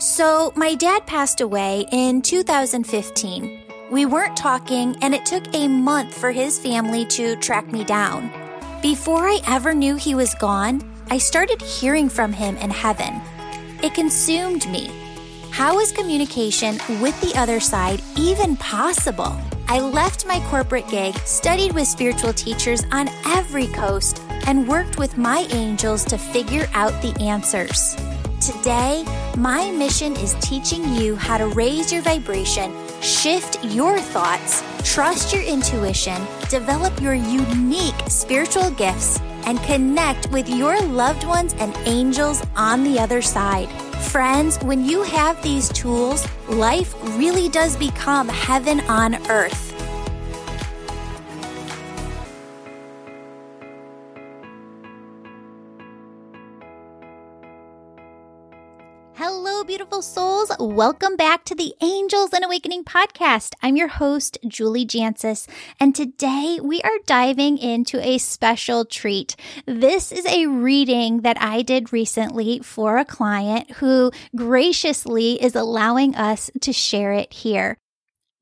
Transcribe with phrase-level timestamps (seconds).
[0.00, 3.60] So, my dad passed away in 2015.
[3.90, 8.32] We weren't talking, and it took a month for his family to track me down.
[8.80, 13.20] Before I ever knew he was gone, I started hearing from him in heaven.
[13.82, 14.90] It consumed me.
[15.50, 19.36] How is communication with the other side even possible?
[19.68, 25.18] I left my corporate gig, studied with spiritual teachers on every coast, and worked with
[25.18, 27.96] my angels to figure out the answers.
[28.40, 29.04] Today,
[29.36, 32.72] my mission is teaching you how to raise your vibration,
[33.02, 40.80] shift your thoughts, trust your intuition, develop your unique spiritual gifts, and connect with your
[40.80, 43.68] loved ones and angels on the other side.
[44.04, 49.69] Friends, when you have these tools, life really does become heaven on earth.
[59.70, 60.50] Beautiful souls.
[60.58, 63.54] Welcome back to the Angels and Awakening podcast.
[63.62, 65.46] I'm your host, Julie Jancius,
[65.78, 69.36] and today we are diving into a special treat.
[69.66, 76.16] This is a reading that I did recently for a client who graciously is allowing
[76.16, 77.78] us to share it here.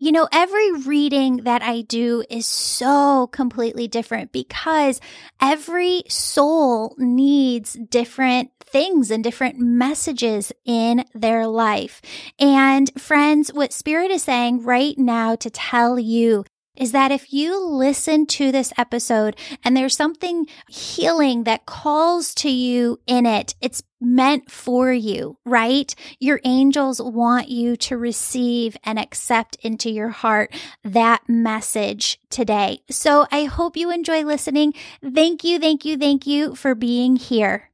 [0.01, 4.99] You know, every reading that I do is so completely different because
[5.43, 12.01] every soul needs different things and different messages in their life.
[12.39, 16.45] And friends, what Spirit is saying right now to tell you
[16.79, 22.49] is that if you listen to this episode and there's something healing that calls to
[22.49, 25.93] you in it, it's meant for you, right?
[26.21, 32.79] Your angels want you to receive and accept into your heart that message today.
[32.91, 34.73] So I hope you enjoy listening.
[35.03, 37.68] Thank you, thank you, thank you for being here.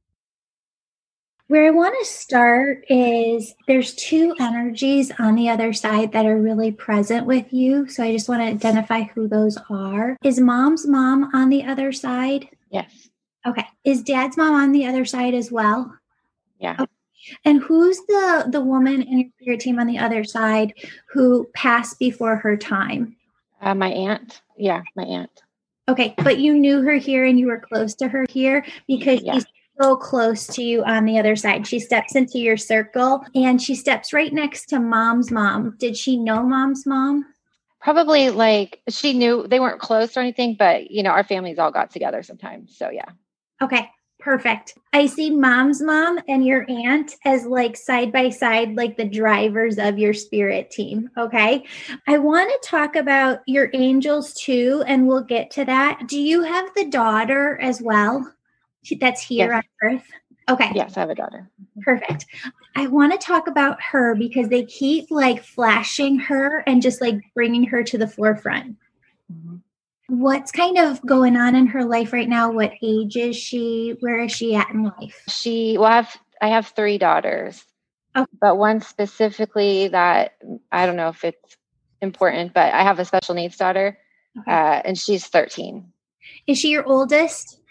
[1.47, 6.41] Where I want to start is there's two energies on the other side that are
[6.41, 7.87] really present with you.
[7.87, 10.17] So I just want to identify who those are.
[10.23, 12.49] Is mom's mom on the other side?
[12.71, 13.09] Yes.
[13.45, 13.65] Okay.
[13.83, 15.95] Is dad's mom on the other side as well?
[16.59, 16.77] Yeah.
[16.79, 16.91] Okay.
[17.43, 20.73] And who's the the woman in your spirit team on the other side
[21.09, 23.15] who passed before her time?
[23.61, 24.41] Uh, my aunt.
[24.57, 25.43] Yeah, my aunt.
[25.87, 29.33] Okay, but you knew her here and you were close to her here because yeah.
[29.33, 29.45] she's
[29.79, 31.67] so close to you on the other side.
[31.67, 35.75] She steps into your circle and she steps right next to mom's mom.
[35.79, 37.25] Did she know mom's mom?
[37.81, 41.71] Probably like she knew they weren't close or anything, but you know, our families all
[41.71, 42.75] got together sometimes.
[42.77, 43.09] So yeah.
[43.61, 43.89] Okay.
[44.25, 44.75] Perfect.
[44.91, 49.77] I see mom's mom and your aunt as like side by side, like the drivers
[49.77, 51.11] of your spirit team.
[51.15, 51.63] Okay.
[52.07, 56.07] I want to talk about your angels too, and we'll get to that.
[56.07, 58.33] Do you have the daughter as well?
[58.99, 59.63] That's here yes.
[59.83, 60.03] on earth?
[60.47, 60.71] Okay.
[60.75, 61.49] Yes, I have a daughter.
[61.81, 62.25] Perfect.
[62.75, 67.15] I want to talk about her because they keep like flashing her and just like
[67.33, 68.75] bringing her to the forefront.
[69.31, 69.55] Mm-hmm.
[70.07, 72.51] What's kind of going on in her life right now?
[72.51, 73.95] What age is she?
[74.01, 75.23] Where is she at in life?
[75.29, 77.65] She, well, I have, I have three daughters,
[78.15, 78.27] okay.
[78.39, 80.35] but one specifically that
[80.71, 81.57] I don't know if it's
[82.01, 83.97] important, but I have a special needs daughter
[84.39, 84.51] okay.
[84.51, 85.91] uh, and she's 13.
[86.45, 87.61] Is she your oldest?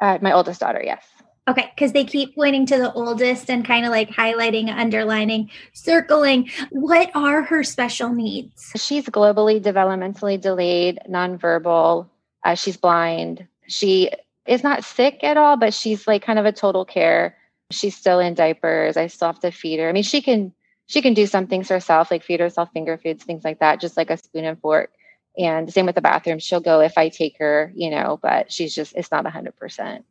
[0.00, 1.04] Uh, my oldest daughter, yes.
[1.48, 6.50] Okay, because they keep pointing to the oldest and kind of like highlighting, underlining, circling.
[6.70, 8.72] What are her special needs?
[8.74, 12.08] She's globally developmentally delayed, nonverbal.
[12.44, 13.46] Uh, she's blind.
[13.68, 14.10] She
[14.46, 17.36] is not sick at all, but she's like kind of a total care.
[17.70, 18.96] She's still in diapers.
[18.96, 19.88] I still have to feed her.
[19.88, 20.52] I mean, she can
[20.86, 23.96] she can do some things herself, like feed herself finger foods, things like that, just
[23.96, 24.90] like a spoon and fork.
[25.38, 26.38] And same with the bathroom.
[26.38, 30.02] She'll go if I take her, you know, but she's just, it's not 100%.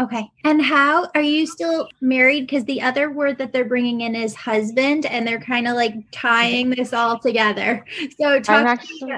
[0.00, 0.30] Okay.
[0.44, 2.42] And how are you still married?
[2.42, 5.94] Because the other word that they're bringing in is husband, and they're kind of like
[6.10, 7.84] tying this all together.
[8.18, 9.14] So, talk actually, to me,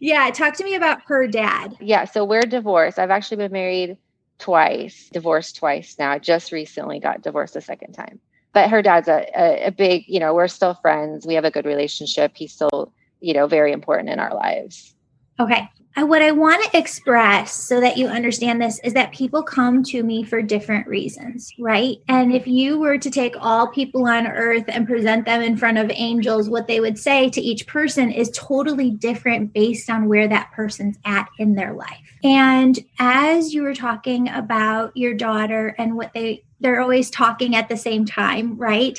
[0.00, 1.76] yeah, talk to me about her dad.
[1.80, 2.04] Yeah.
[2.04, 2.98] So, we're divorced.
[2.98, 3.96] I've actually been married
[4.38, 6.18] twice, divorced twice now.
[6.18, 8.20] Just recently got divorced a second time.
[8.52, 11.26] But her dad's a, a, a big, you know, we're still friends.
[11.26, 12.32] We have a good relationship.
[12.34, 14.93] He's still, you know, very important in our lives.
[15.40, 15.68] Okay.
[15.96, 19.84] Uh, what I want to express so that you understand this is that people come
[19.84, 21.98] to me for different reasons, right?
[22.08, 25.78] And if you were to take all people on earth and present them in front
[25.78, 30.26] of angels, what they would say to each person is totally different based on where
[30.26, 32.18] that person's at in their life.
[32.24, 37.68] And as you were talking about your daughter and what they they're always talking at
[37.68, 38.98] the same time, right?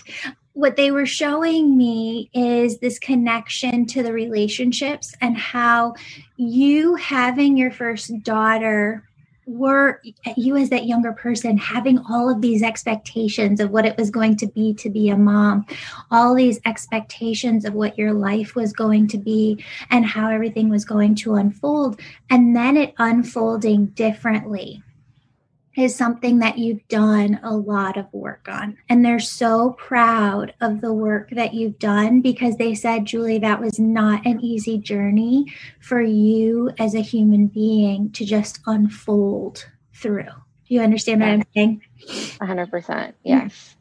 [0.56, 5.94] What they were showing me is this connection to the relationships and how
[6.38, 9.04] you having your first daughter
[9.46, 10.02] were
[10.38, 14.36] you as that younger person having all of these expectations of what it was going
[14.36, 15.66] to be to be a mom
[16.10, 20.86] all these expectations of what your life was going to be and how everything was
[20.86, 22.00] going to unfold
[22.30, 24.82] and then it unfolding differently
[25.76, 28.78] is something that you've done a lot of work on.
[28.90, 33.60] And they're so proud of the work that you've done because they said, Julie, that
[33.60, 40.24] was not an easy journey for you as a human being to just unfold through.
[40.24, 41.82] Do you understand what I'm saying?
[42.08, 43.14] 100%.
[43.24, 43.76] Yes.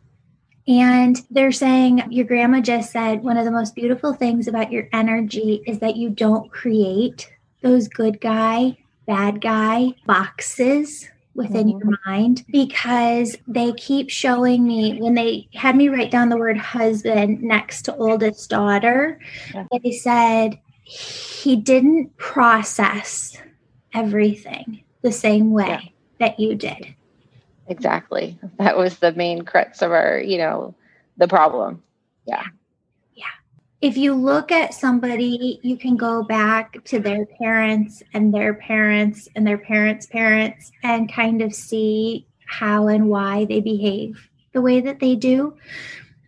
[0.67, 4.89] And they're saying, your grandma just said, one of the most beautiful things about your
[4.93, 7.31] energy is that you don't create
[7.63, 11.89] those good guy, bad guy boxes within mm-hmm.
[11.89, 16.57] your mind because they keep showing me when they had me write down the word
[16.57, 19.19] husband next to oldest daughter
[19.53, 19.65] yeah.
[19.83, 23.37] they said he didn't process
[23.93, 25.81] everything the same way yeah.
[26.19, 26.95] that you did
[27.69, 30.75] exactly that was the main crux of our you know
[31.17, 31.83] the problem
[32.27, 32.45] yeah
[33.85, 39.29] if you look at somebody, you can go back to their parents and their parents
[39.37, 44.81] and their parents' parents and kind of see how and why they behave the way
[44.81, 45.55] that they do.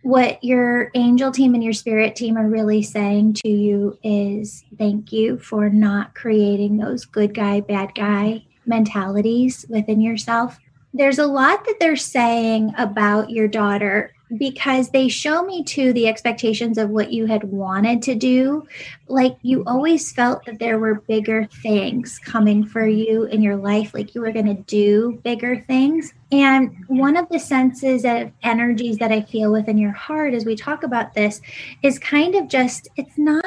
[0.03, 5.11] What your angel team and your spirit team are really saying to you is thank
[5.11, 10.59] you for not creating those good guy, bad guy mentalities within yourself.
[10.93, 16.07] There's a lot that they're saying about your daughter because they show me too the
[16.07, 18.67] expectations of what you had wanted to do.
[19.07, 23.93] Like you always felt that there were bigger things coming for you in your life,
[23.93, 26.13] like you were going to do bigger things.
[26.31, 30.55] And one of the senses of energies that I feel within your heart as we
[30.55, 31.39] talk about this
[31.83, 33.45] is kind of just, it's not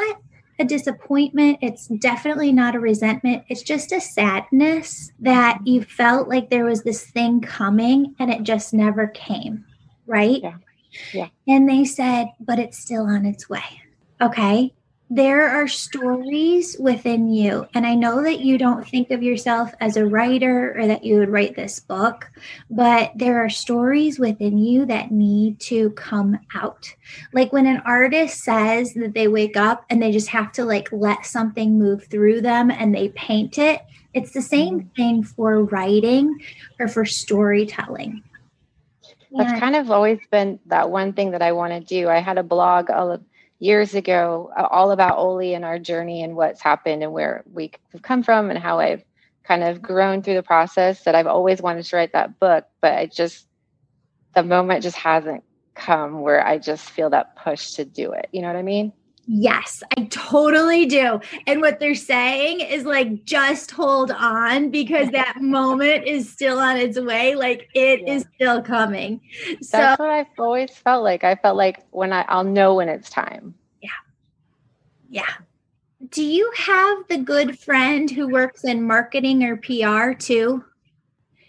[0.58, 1.58] a disappointment.
[1.62, 3.44] It's definitely not a resentment.
[3.48, 8.42] It's just a sadness that you felt like there was this thing coming and it
[8.42, 9.64] just never came.
[10.06, 10.40] Right.
[10.42, 10.56] Yeah.
[11.12, 11.28] Yeah.
[11.46, 13.82] And they said, but it's still on its way.
[14.20, 14.74] Okay.
[15.12, 17.66] There are stories within you.
[17.74, 21.18] And I know that you don't think of yourself as a writer or that you
[21.18, 22.30] would write this book,
[22.70, 26.94] but there are stories within you that need to come out.
[27.32, 30.88] Like when an artist says that they wake up and they just have to like
[30.92, 33.82] let something move through them and they paint it,
[34.14, 34.94] it's the same mm-hmm.
[34.94, 36.38] thing for writing
[36.78, 38.22] or for storytelling
[39.32, 42.08] that's kind of always been that one thing that I want to do.
[42.08, 43.22] I had a blog all of
[43.58, 48.02] years ago all about Oli and our journey and what's happened and where we have
[48.02, 49.04] come from and how I've
[49.44, 52.94] kind of grown through the process that I've always wanted to write that book, but
[52.94, 53.46] I just
[54.34, 55.44] the moment just hasn't
[55.74, 58.28] come where I just feel that push to do it.
[58.32, 58.92] You know what I mean?
[59.26, 61.20] Yes, I totally do.
[61.46, 66.76] And what they're saying is like, just hold on because that moment is still on
[66.76, 67.34] its way.
[67.34, 68.14] Like it yeah.
[68.14, 69.20] is still coming.
[69.62, 71.24] So that's what I've always felt like.
[71.24, 73.54] I felt like when I, I'll know when it's time.
[73.80, 73.90] Yeah.
[75.08, 75.32] Yeah.
[76.08, 80.64] Do you have the good friend who works in marketing or PR too?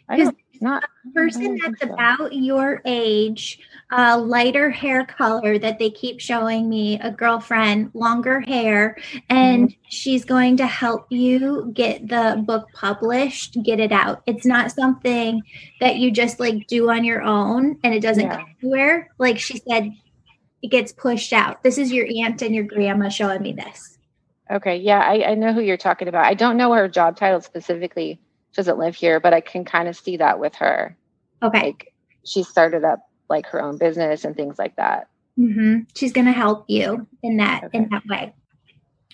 [0.10, 1.94] I don't, not a person that's so.
[1.94, 3.60] about your age
[3.92, 8.98] a lighter hair color that they keep showing me, a girlfriend, longer hair,
[9.30, 9.82] and mm-hmm.
[9.90, 14.24] she's going to help you get the book published, get it out.
[14.26, 15.42] It's not something
[15.82, 18.38] that you just like do on your own and it doesn't yeah.
[18.38, 19.10] go anywhere.
[19.18, 19.92] Like she said,
[20.62, 21.62] it gets pushed out.
[21.64, 23.98] This is your aunt and your grandma showing me this.
[24.50, 24.78] Okay.
[24.78, 26.26] Yeah, I, I know who you're talking about.
[26.26, 28.20] I don't know her job title specifically.
[28.54, 30.98] Doesn't live here, but I can kind of see that with her.
[31.42, 31.68] Okay.
[31.68, 31.94] Like
[32.24, 35.08] she started up like her own business and things like that.
[35.40, 35.84] Mm-hmm.
[35.96, 37.78] She's going to help you in that okay.
[37.80, 38.34] in that way.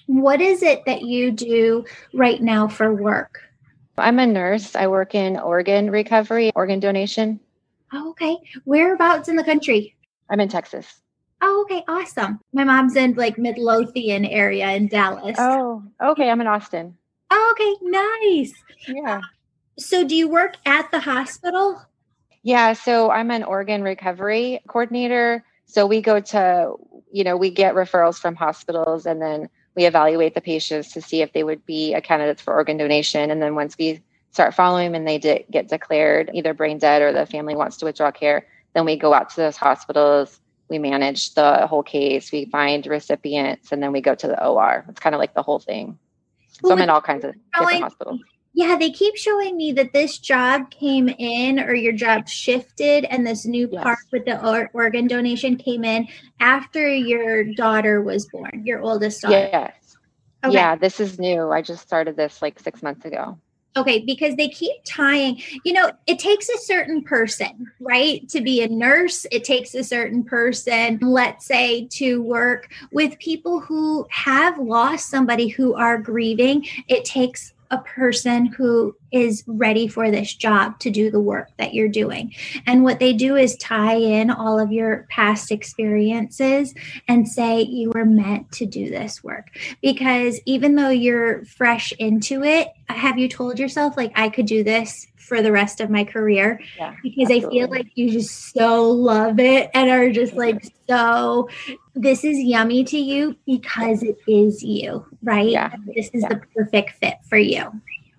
[0.07, 3.41] What is it that you do right now for work?
[3.97, 4.75] I'm a nurse.
[4.75, 7.39] I work in organ recovery, organ donation.
[7.93, 8.37] Oh, okay.
[8.65, 9.95] Whereabouts in the country?
[10.29, 11.01] I'm in Texas.
[11.41, 11.83] Oh, okay.
[11.87, 12.39] Awesome.
[12.53, 15.35] My mom's in like Midlothian area in Dallas.
[15.39, 16.29] Oh, okay.
[16.29, 16.97] I'm in Austin.
[17.29, 17.75] Oh, okay.
[17.81, 18.53] Nice.
[18.87, 19.21] Yeah.
[19.77, 21.81] So do you work at the hospital?
[22.43, 25.43] Yeah, so I'm an organ recovery coordinator.
[25.65, 26.73] So we go to,
[27.11, 31.21] you know, we get referrals from hospitals and then we evaluate the patients to see
[31.21, 33.29] if they would be a candidate for organ donation.
[33.29, 37.01] And then once we start following them and they de- get declared either brain dead
[37.01, 40.39] or the family wants to withdraw care, then we go out to those hospitals.
[40.69, 42.31] We manage the whole case.
[42.31, 44.85] We find recipients and then we go to the OR.
[44.89, 45.99] It's kind of like the whole thing.
[46.61, 48.19] So well, I'm in all kinds of different hospitals
[48.57, 53.25] yeah, they keep showing me that this job came in or your job shifted and
[53.25, 53.83] this new yes.
[53.83, 56.07] part with the or- organ donation came in
[56.39, 59.47] after your daughter was born, your oldest daughter.
[59.53, 59.95] Yes.
[60.43, 60.55] Okay.
[60.55, 61.51] Yeah, this is new.
[61.51, 63.37] I just started this like six months ago.
[63.77, 68.63] Okay, because they keep tying, you know, it takes a certain person, right, to be
[68.63, 69.27] a nurse.
[69.31, 75.47] It takes a certain person, let's say, to work with people who have lost somebody
[75.47, 76.65] who are grieving.
[76.87, 81.73] It takes a person who is ready for this job to do the work that
[81.73, 82.33] you're doing.
[82.65, 86.73] And what they do is tie in all of your past experiences
[87.07, 89.47] and say you were meant to do this work.
[89.81, 94.63] Because even though you're fresh into it, have you told yourself, like, I could do
[94.63, 96.59] this for the rest of my career?
[96.77, 97.47] Yeah, because absolutely.
[97.47, 101.49] I feel like you just so love it and are just like so
[101.95, 105.49] this is yummy to you because it is you, right?
[105.49, 105.75] Yeah.
[105.95, 106.29] This is yeah.
[106.29, 107.71] the perfect fit for you.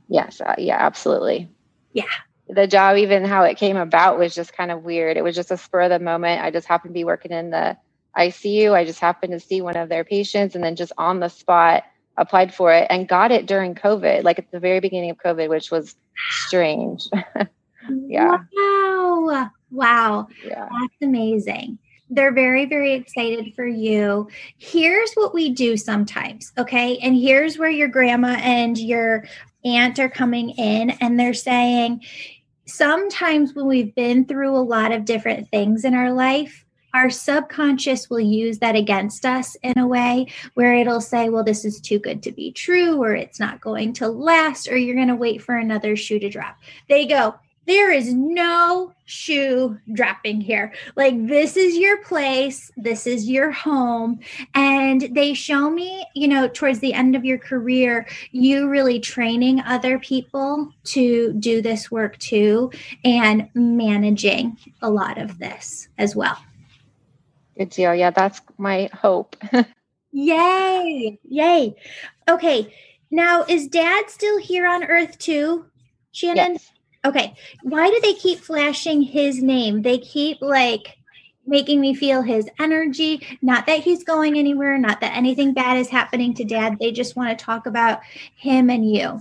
[0.08, 0.40] Yes.
[0.40, 1.48] Uh, yeah, absolutely.
[1.92, 2.04] Yeah.
[2.48, 5.16] The job, even how it came about, was just kind of weird.
[5.16, 6.42] It was just a spur of the moment.
[6.42, 7.76] I just happened to be working in the
[8.16, 8.72] ICU.
[8.72, 11.84] I just happened to see one of their patients and then just on the spot
[12.16, 15.48] applied for it and got it during COVID, like at the very beginning of COVID,
[15.48, 15.94] which was
[16.30, 17.04] strange.
[18.06, 18.38] yeah.
[18.56, 19.50] Wow.
[19.70, 20.28] Wow.
[20.44, 20.68] Yeah.
[20.80, 21.78] That's amazing
[22.10, 27.70] they're very very excited for you here's what we do sometimes okay and here's where
[27.70, 29.24] your grandma and your
[29.64, 32.02] aunt are coming in and they're saying
[32.66, 38.08] sometimes when we've been through a lot of different things in our life our subconscious
[38.08, 41.98] will use that against us in a way where it'll say, well, this is too
[41.98, 45.42] good to be true, or it's not going to last, or you're going to wait
[45.42, 46.56] for another shoe to drop.
[46.88, 47.34] They go,
[47.68, 50.72] there is no shoe dropping here.
[50.96, 54.20] Like, this is your place, this is your home.
[54.54, 59.60] And they show me, you know, towards the end of your career, you really training
[59.60, 62.72] other people to do this work too
[63.04, 66.38] and managing a lot of this as well.
[67.58, 67.94] Good deal.
[67.94, 69.36] Yeah, that's my hope.
[70.12, 71.18] Yay.
[71.28, 71.76] Yay.
[72.28, 72.74] Okay.
[73.10, 75.66] Now, is dad still here on earth too,
[76.12, 76.54] Shannon?
[76.54, 76.72] Yes.
[77.04, 77.34] Okay.
[77.62, 79.82] Why do they keep flashing his name?
[79.82, 80.96] They keep like
[81.46, 83.26] making me feel his energy.
[83.40, 86.76] Not that he's going anywhere, not that anything bad is happening to dad.
[86.78, 88.00] They just want to talk about
[88.36, 89.20] him and you.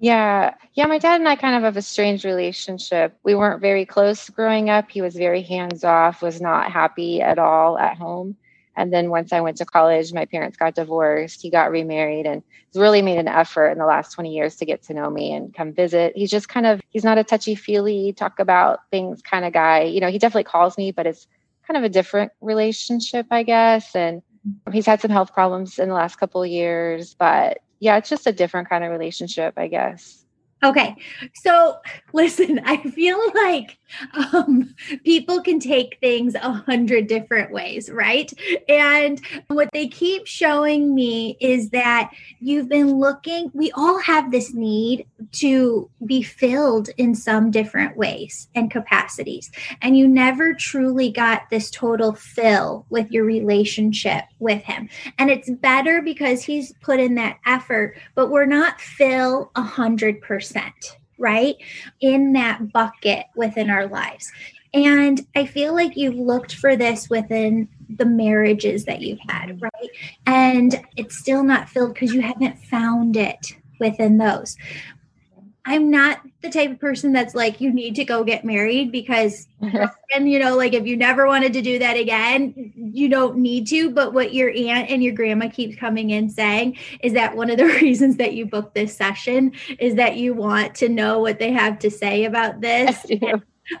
[0.00, 0.54] Yeah.
[0.74, 0.86] Yeah.
[0.86, 3.16] My dad and I kind of have a strange relationship.
[3.22, 4.90] We weren't very close growing up.
[4.90, 8.36] He was very hands off, was not happy at all at home.
[8.76, 11.42] And then once I went to college, my parents got divorced.
[11.42, 14.64] He got remarried and he's really made an effort in the last 20 years to
[14.64, 16.12] get to know me and come visit.
[16.16, 19.82] He's just kind of, he's not a touchy feely, talk about things kind of guy.
[19.82, 21.26] You know, he definitely calls me, but it's
[21.66, 23.94] kind of a different relationship, I guess.
[23.94, 24.22] And
[24.72, 28.26] he's had some health problems in the last couple of years, but yeah, it's just
[28.26, 30.23] a different kind of relationship, I guess.
[30.64, 30.96] Okay.
[31.34, 31.78] So
[32.12, 33.78] listen, I feel like
[34.32, 38.32] um, people can take things a hundred different ways, right?
[38.68, 44.54] And what they keep showing me is that you've been looking, we all have this
[44.54, 49.50] need to be filled in some different ways and capacities.
[49.82, 54.88] And you never truly got this total fill with your relationship with him.
[55.18, 60.20] And it's better because he's put in that effort, but we're not fill a hundred
[60.20, 60.53] percent
[61.18, 61.56] right?
[62.00, 64.30] In that bucket within our lives.
[64.72, 69.90] And I feel like you've looked for this within the marriages that you've had, right?
[70.26, 74.56] And it's still not filled because you haven't found it within those.
[75.66, 79.48] I'm not the type of person that's like, you need to go get married because,
[80.14, 83.66] and you know, like if you never wanted to do that again, you don't need
[83.68, 83.90] to.
[83.90, 87.56] But what your aunt and your grandma keeps coming in saying is that one of
[87.56, 91.52] the reasons that you booked this session is that you want to know what they
[91.52, 93.04] have to say about this.
[93.10, 93.42] I do.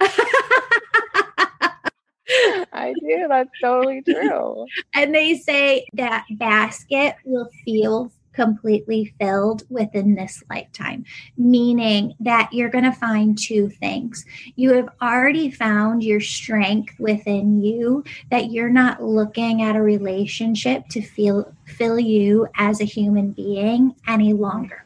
[2.72, 3.26] I do.
[3.28, 4.66] That's totally true.
[4.94, 11.04] And they say that basket will feel completely filled within this lifetime,
[11.36, 14.24] meaning that you're going to find two things.
[14.56, 20.88] You have already found your strength within you, that you're not looking at a relationship
[20.88, 24.84] to feel fill you as a human being any longer.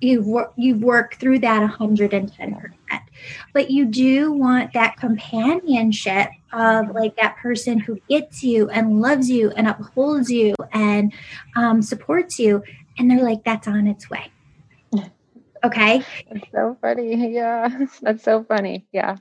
[0.00, 2.72] You've, wor- you've worked through that 110%.
[3.52, 9.30] But you do want that companionship of like that person who gets you and loves
[9.30, 11.12] you and upholds you and
[11.54, 12.62] um, supports you
[13.00, 14.30] and they're like, that's on its way.
[15.62, 16.02] Okay.
[16.30, 17.34] That's so funny.
[17.34, 17.68] Yeah.
[18.00, 18.86] That's so funny.
[18.92, 19.16] Yeah.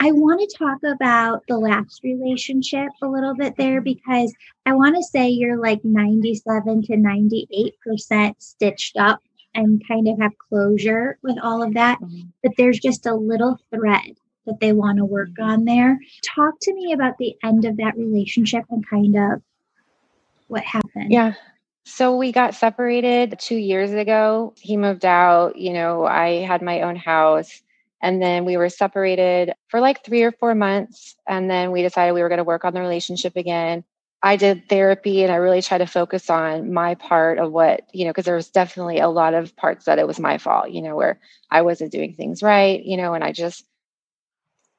[0.00, 4.34] I want to talk about the last relationship a little bit there because
[4.66, 9.20] I want to say you're like 97 to 98% stitched up
[9.54, 12.00] and kind of have closure with all of that.
[12.00, 12.30] Mm-hmm.
[12.42, 14.16] But there's just a little thread
[14.46, 15.50] that they want to work mm-hmm.
[15.50, 16.00] on there.
[16.34, 19.40] Talk to me about the end of that relationship and kind of
[20.48, 21.12] what happened.
[21.12, 21.34] Yeah.
[21.88, 24.54] So we got separated two years ago.
[24.60, 25.56] He moved out.
[25.56, 27.62] You know, I had my own house.
[28.02, 31.14] And then we were separated for like three or four months.
[31.28, 33.84] And then we decided we were going to work on the relationship again.
[34.20, 38.04] I did therapy and I really tried to focus on my part of what, you
[38.04, 40.82] know, because there was definitely a lot of parts that it was my fault, you
[40.82, 41.20] know, where
[41.52, 43.64] I wasn't doing things right, you know, and I just,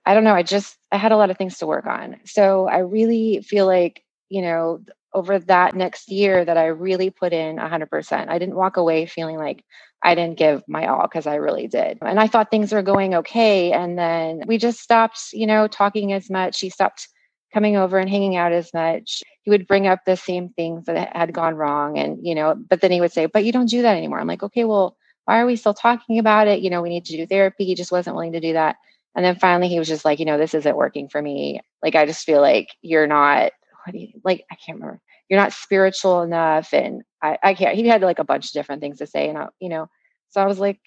[0.06, 2.18] I don't know, I just, I had a lot of things to work on.
[2.26, 4.82] So I really feel like, you know,
[5.14, 8.30] over that next year that I really put in 100%.
[8.30, 9.64] I didn't walk away feeling like
[10.04, 11.98] I didn't give my all because I really did.
[12.02, 13.72] And I thought things were going okay.
[13.72, 16.60] And then we just stopped, you know, talking as much.
[16.60, 17.08] He stopped
[17.54, 19.24] coming over and hanging out as much.
[19.44, 21.98] He would bring up the same things that had gone wrong.
[21.98, 24.20] And, you know, but then he would say, but you don't do that anymore.
[24.20, 26.60] I'm like, okay, well, why are we still talking about it?
[26.60, 27.66] You know, we need to do therapy.
[27.66, 28.76] He just wasn't willing to do that.
[29.16, 31.60] And then finally he was just like, you know, this isn't working for me.
[31.82, 33.52] Like, I just feel like you're not,
[33.88, 35.02] what do you, like, I can't remember.
[35.30, 36.74] You're not spiritual enough.
[36.74, 39.30] And I, I can't, he had like a bunch of different things to say.
[39.30, 39.88] And, I, you know,
[40.30, 40.80] so I was like,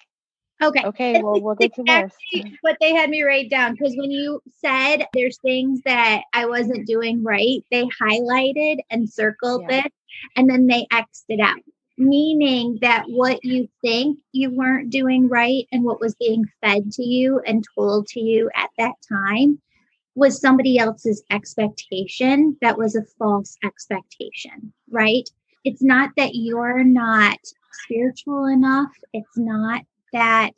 [0.61, 0.85] Okay.
[0.85, 1.21] Okay.
[1.23, 5.07] Well, we'll get exactly to what they had me write down because when you said
[5.11, 9.85] there's things that I wasn't doing right, they highlighted and circled yeah.
[9.85, 9.93] it,
[10.35, 11.57] and then they xed it out,
[11.97, 17.03] meaning that what you think you weren't doing right and what was being fed to
[17.03, 19.59] you and told to you at that time
[20.15, 25.29] was somebody else's expectation that was a false expectation, right?
[25.63, 27.37] It's not that you're not
[27.83, 28.91] spiritual enough.
[29.13, 30.51] It's not that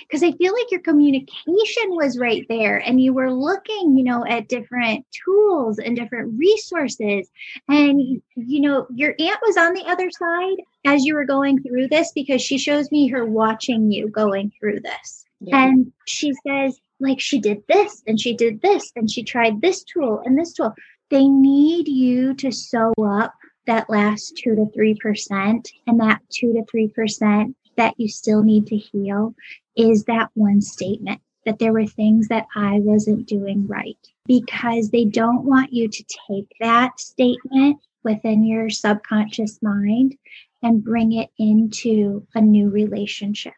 [0.00, 4.24] because I feel like your communication was right there and you were looking, you know,
[4.26, 7.30] at different tools and different resources.
[7.68, 8.00] And,
[8.34, 12.12] you know, your aunt was on the other side as you were going through this
[12.14, 15.24] because she shows me her watching you going through this.
[15.40, 15.66] Yeah.
[15.66, 19.84] And she says, like, she did this and she did this and she tried this
[19.84, 20.74] tool and this tool.
[21.10, 23.34] They need you to sew up
[23.66, 28.42] that last two to three percent and that two to three percent that you still
[28.42, 29.34] need to heal
[29.76, 35.04] is that one statement that there were things that I wasn't doing right because they
[35.04, 40.16] don't want you to take that statement within your subconscious mind
[40.62, 43.52] and bring it into a new relationship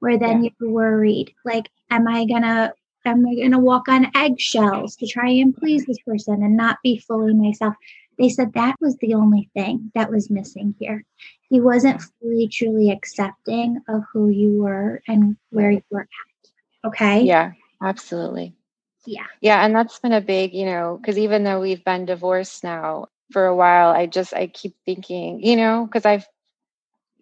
[0.00, 0.50] where then yeah.
[0.60, 2.72] you're worried like am i gonna
[3.04, 6.98] am i gonna walk on eggshells to try and please this person and not be
[6.98, 7.74] fully myself
[8.18, 11.04] they said that was the only thing that was missing here.
[11.48, 16.88] He wasn't fully, truly accepting of who you were and where you were at.
[16.88, 17.22] Okay.
[17.22, 18.54] Yeah, absolutely.
[19.06, 19.26] Yeah.
[19.40, 19.64] Yeah.
[19.64, 23.46] And that's been a big, you know, because even though we've been divorced now for
[23.46, 26.26] a while, I just, I keep thinking, you know, because I've,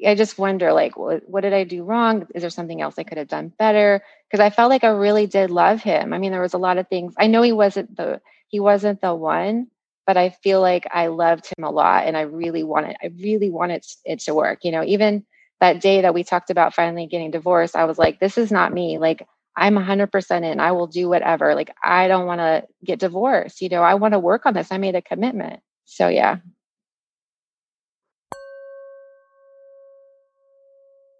[0.05, 2.27] I just wonder, like, what, what did I do wrong?
[2.35, 4.03] Is there something else I could have done better?
[4.29, 6.13] Because I felt like I really did love him.
[6.13, 7.15] I mean, there was a lot of things.
[7.19, 9.69] I know he wasn't the he wasn't the one,
[10.07, 13.51] but I feel like I loved him a lot and I really wanted, I really
[13.51, 14.61] wanted it to work.
[14.65, 15.25] You know, even
[15.61, 18.73] that day that we talked about finally getting divorced, I was like, this is not
[18.73, 18.99] me.
[18.99, 20.61] Like, I'm 100% in.
[20.61, 21.55] I will do whatever.
[21.55, 23.63] Like, I don't want to get divorced.
[23.63, 24.71] You know, I want to work on this.
[24.71, 25.61] I made a commitment.
[25.87, 26.37] So, yeah.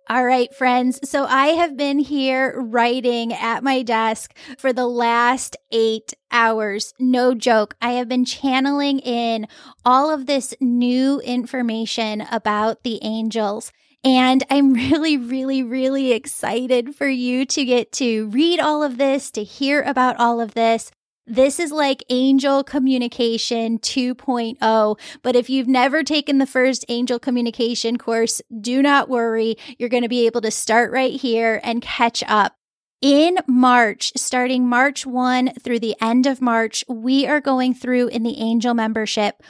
[0.09, 1.01] All right, friends.
[1.03, 6.95] So I have been here writing at my desk for the last eight hours.
[7.01, 7.75] No joke.
[7.83, 9.49] I have been channeling in
[9.85, 13.73] all of this new information about the angels.
[14.05, 19.33] And I'm really, really, really excited for you to get to read all of this,
[19.33, 20.93] to hear about all of this.
[21.29, 24.99] This is like angel communication 2.0.
[25.23, 29.57] But if you've never taken the first angel communication course, do not worry.
[29.77, 32.55] You're going to be able to start right here and catch up.
[33.03, 38.23] In March, starting March 1 through the end of March, we are going through in
[38.23, 39.43] the angel membership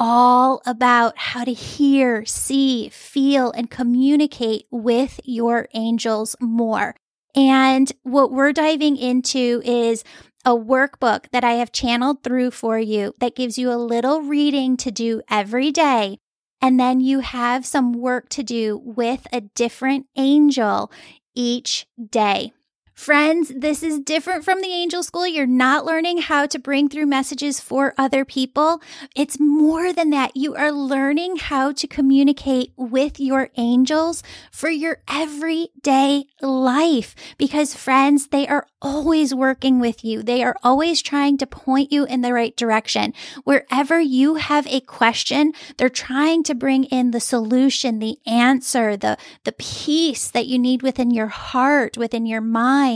[0.00, 6.96] all about how to hear, see, feel, and communicate with your angels more.
[7.34, 10.02] And what we're diving into is
[10.44, 14.76] a workbook that I have channeled through for you that gives you a little reading
[14.78, 16.18] to do every day.
[16.62, 20.90] And then you have some work to do with a different angel
[21.34, 22.52] each day.
[23.00, 25.26] Friends, this is different from the angel school.
[25.26, 28.82] You're not learning how to bring through messages for other people.
[29.16, 30.36] It's more than that.
[30.36, 38.26] You are learning how to communicate with your angels for your everyday life because friends,
[38.26, 40.22] they are always working with you.
[40.22, 43.14] They are always trying to point you in the right direction.
[43.44, 49.16] Wherever you have a question, they're trying to bring in the solution, the answer, the,
[49.44, 52.89] the peace that you need within your heart, within your mind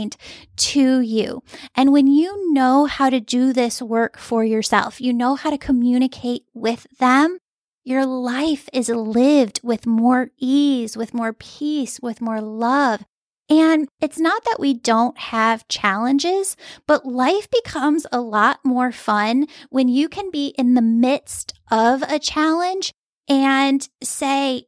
[0.57, 1.43] to you.
[1.75, 5.57] And when you know how to do this work for yourself, you know how to
[5.57, 7.37] communicate with them,
[7.83, 13.05] your life is lived with more ease, with more peace, with more love.
[13.47, 19.45] And it's not that we don't have challenges, but life becomes a lot more fun
[19.69, 22.91] when you can be in the midst of a challenge
[23.29, 24.65] and say,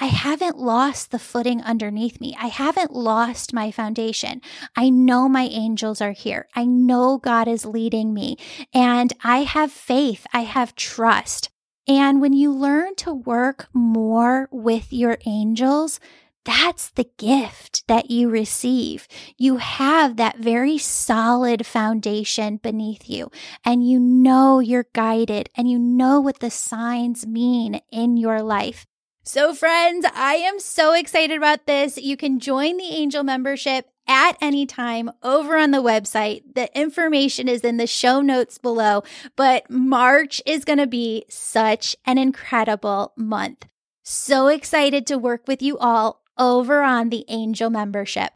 [0.00, 2.36] I haven't lost the footing underneath me.
[2.38, 4.42] I haven't lost my foundation.
[4.76, 6.48] I know my angels are here.
[6.54, 8.36] I know God is leading me
[8.72, 10.26] and I have faith.
[10.32, 11.50] I have trust.
[11.86, 16.00] And when you learn to work more with your angels,
[16.44, 19.08] that's the gift that you receive.
[19.38, 23.30] You have that very solid foundation beneath you,
[23.64, 28.86] and you know you're guided, and you know what the signs mean in your life.
[29.26, 31.96] So, friends, I am so excited about this.
[31.96, 36.42] You can join the angel membership at any time over on the website.
[36.54, 39.02] The information is in the show notes below,
[39.34, 43.66] but March is going to be such an incredible month.
[44.02, 48.30] So excited to work with you all over on the angel membership.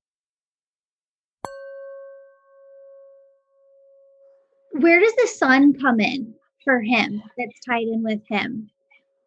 [4.72, 8.70] Where does the son come in for him that's tied in with him?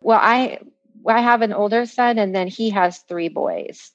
[0.02, 0.58] Well, I
[1.08, 3.92] I have an older son and then he has three boys.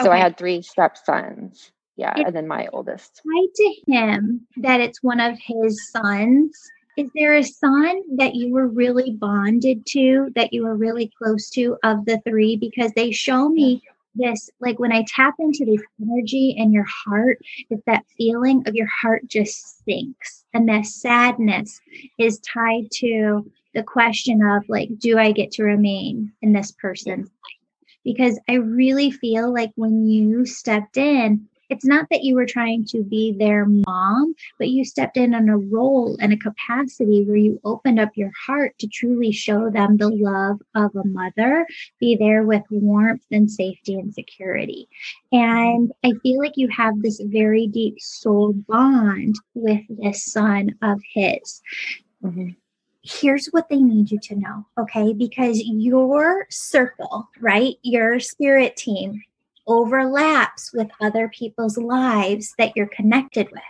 [0.00, 0.16] So okay.
[0.16, 1.72] I had three stepsons.
[1.96, 3.20] Yeah, it's and then my oldest.
[3.22, 6.56] Tied to him that it's one of his sons.
[6.96, 11.50] Is there a son that you were really bonded to, that you were really close
[11.50, 12.56] to of the three?
[12.56, 13.82] Because they show me
[14.14, 18.74] this, like when I tap into this energy in your heart, it's that feeling of
[18.74, 20.44] your heart just sinks.
[20.52, 21.80] And that sadness
[22.18, 27.28] is tied to the question of like, do I get to remain in this person's
[27.28, 27.88] life?
[28.04, 32.84] Because I really feel like when you stepped in, it's not that you were trying
[32.86, 37.36] to be their mom, but you stepped in on a role and a capacity where
[37.36, 41.64] you opened up your heart to truly show them the love of a mother,
[42.00, 44.88] be there with warmth and safety and security.
[45.30, 51.00] And I feel like you have this very deep soul bond with this son of
[51.14, 51.62] his.
[52.24, 52.50] Mm-hmm
[53.02, 55.12] here's what they need you to know, okay?
[55.12, 57.76] Because your circle, right?
[57.82, 59.22] Your spirit team
[59.66, 63.62] overlaps with other people's lives that you're connected with.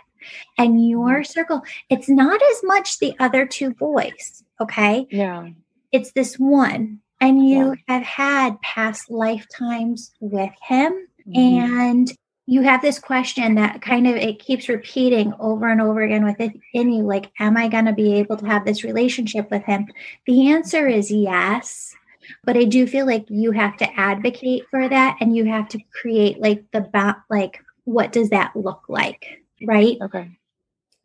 [0.57, 1.31] And your mm-hmm.
[1.31, 5.07] circle, it's not as much the other two boys, okay?
[5.09, 5.49] Yeah.
[5.91, 6.99] It's this one.
[7.19, 7.95] And you yeah.
[7.95, 11.07] have had past lifetimes with him.
[11.27, 11.37] Mm-hmm.
[11.37, 16.25] And you have this question that kind of it keeps repeating over and over again
[16.25, 19.85] within you like am i going to be able to have this relationship with him?
[20.25, 21.95] The answer is yes
[22.43, 25.79] but i do feel like you have to advocate for that and you have to
[25.91, 29.97] create like the ba- like what does that look like right?
[30.01, 30.37] Okay.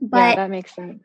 [0.01, 1.03] But yeah, that makes sense.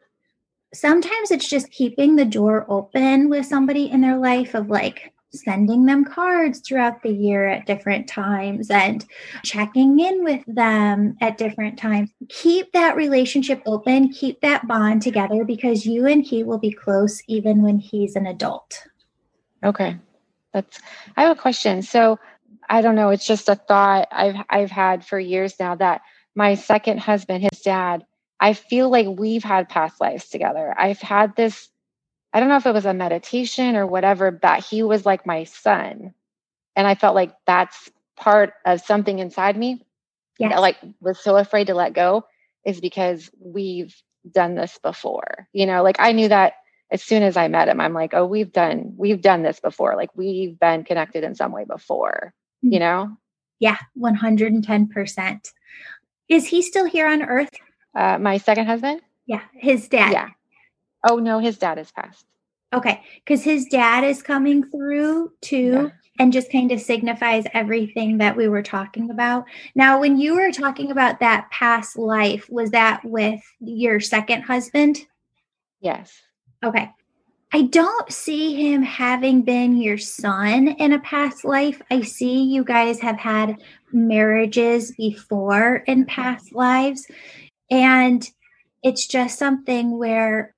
[0.73, 5.85] sometimes it's just keeping the door open with somebody in their life of like sending
[5.85, 9.05] them cards throughout the year at different times and
[9.43, 12.09] checking in with them at different times.
[12.29, 17.21] Keep that relationship open, keep that bond together because you and he will be close
[17.27, 18.87] even when he's an adult.
[19.63, 19.97] Okay.
[20.53, 20.79] That's
[21.15, 21.81] I have a question.
[21.81, 22.19] So
[22.69, 26.01] I don't know, it's just a thought I've I've had for years now that
[26.35, 28.05] my second husband, his dad,
[28.39, 30.73] I feel like we've had past lives together.
[30.77, 31.69] I've had this
[32.33, 35.43] I don't know if it was a meditation or whatever, but he was like my
[35.43, 36.13] son.
[36.75, 39.85] And I felt like that's part of something inside me
[40.39, 40.51] yes.
[40.51, 42.25] that like was so afraid to let go
[42.65, 43.95] is because we've
[44.29, 45.47] done this before.
[45.51, 46.53] You know, like I knew that
[46.91, 49.95] as soon as I met him, I'm like, oh, we've done, we've done this before.
[49.95, 52.73] Like we've been connected in some way before, mm-hmm.
[52.73, 53.17] you know?
[53.59, 55.51] Yeah, 110%.
[56.27, 57.51] Is he still here on earth?
[57.95, 59.01] Uh, my second husband?
[59.25, 60.11] Yeah, his dad.
[60.11, 60.29] Yeah.
[61.03, 62.25] Oh no, his dad is passed.
[62.73, 65.71] Okay, because his dad is coming through too.
[65.71, 65.89] Yeah.
[66.19, 69.45] And just kind of signifies everything that we were talking about.
[69.73, 74.99] Now, when you were talking about that past life, was that with your second husband?
[75.79, 76.21] Yes.
[76.63, 76.91] Okay.
[77.53, 81.81] I don't see him having been your son in a past life.
[81.89, 83.55] I see you guys have had
[83.91, 87.07] marriages before in past lives.
[87.69, 88.25] And
[88.83, 90.55] it's just something where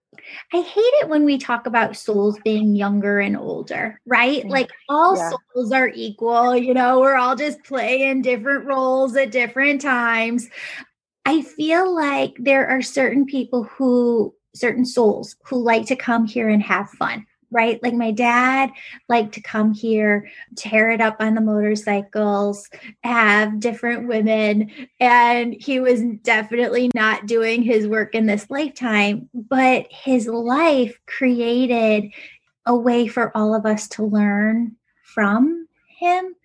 [0.53, 4.45] I hate it when we talk about souls being younger and older, right?
[4.47, 5.31] Like all yeah.
[5.53, 10.49] souls are equal, you know, we're all just playing different roles at different times.
[11.25, 16.49] I feel like there are certain people who, certain souls who like to come here
[16.49, 17.81] and have fun right?
[17.81, 18.71] Like my dad
[19.07, 22.69] liked to come here, tear it up on the motorcycles,
[23.03, 29.87] have different women, and he was definitely not doing his work in this lifetime, but
[29.89, 32.11] his life created
[32.65, 35.67] a way for all of us to learn from
[35.99, 36.35] him.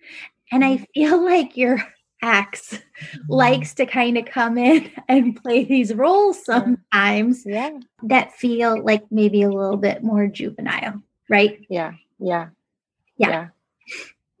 [0.51, 0.83] And I mm-hmm.
[0.93, 1.81] feel like your
[2.21, 3.31] ex mm-hmm.
[3.31, 7.79] likes to kind of come in and play these roles sometimes Yeah.
[8.03, 11.65] that feel like maybe a little bit more juvenile, right?
[11.69, 11.93] Yeah.
[12.19, 12.49] Yeah.
[13.17, 13.47] Yeah.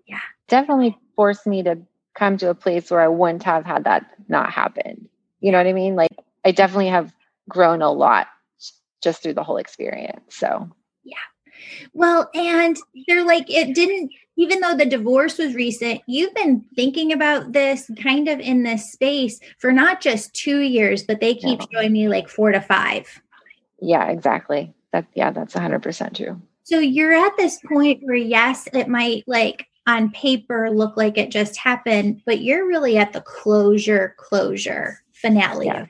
[0.07, 0.19] Yeah.
[0.47, 1.79] Definitely forced me to
[2.15, 5.07] come to a place where I wouldn't have had that not happen.
[5.41, 5.95] You know what I mean?
[5.95, 6.11] Like
[6.43, 7.13] I definitely have
[7.47, 8.27] grown a lot
[9.01, 10.35] just through the whole experience.
[10.35, 10.69] So
[11.03, 11.15] yeah.
[11.93, 17.11] Well, and they're like, it didn't, even though the divorce was recent, you've been thinking
[17.11, 21.59] about this kind of in this space for not just two years, but they keep
[21.59, 21.67] No.
[21.73, 23.21] showing me like four to five.
[23.81, 24.73] yeah, exactly.
[24.93, 26.41] That yeah, that's hundred percent true.
[26.63, 31.31] So you're at this point where, yes, it might like on paper look like it
[31.31, 35.65] just happened, but you're really at the closure, closure finale.
[35.65, 35.85] Yeah.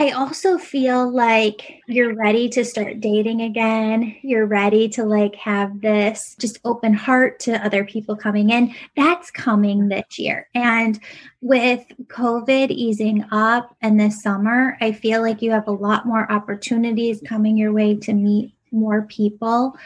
[0.00, 4.16] I also feel like you're ready to start dating again.
[4.22, 8.72] You're ready to like have this just open heart to other people coming in.
[8.96, 10.48] That's coming this year.
[10.54, 11.00] And
[11.40, 16.30] with COVID easing up and this summer, I feel like you have a lot more
[16.30, 19.76] opportunities coming your way to meet more people.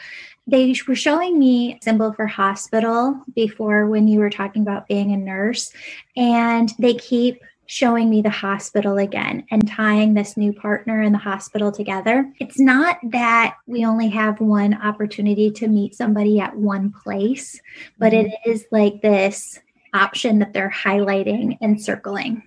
[0.45, 5.17] They were showing me symbol for hospital before when you were talking about being a
[5.17, 5.71] nurse,
[6.17, 11.17] and they keep showing me the hospital again and tying this new partner in the
[11.17, 12.31] hospital together.
[12.39, 17.59] It's not that we only have one opportunity to meet somebody at one place,
[17.97, 18.27] but mm-hmm.
[18.27, 19.59] it is like this
[19.93, 22.43] option that they're highlighting and circling.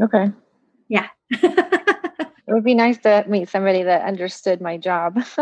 [0.00, 0.32] Okay.
[0.88, 1.08] Yeah.
[2.48, 5.22] It would be nice to meet somebody that understood my job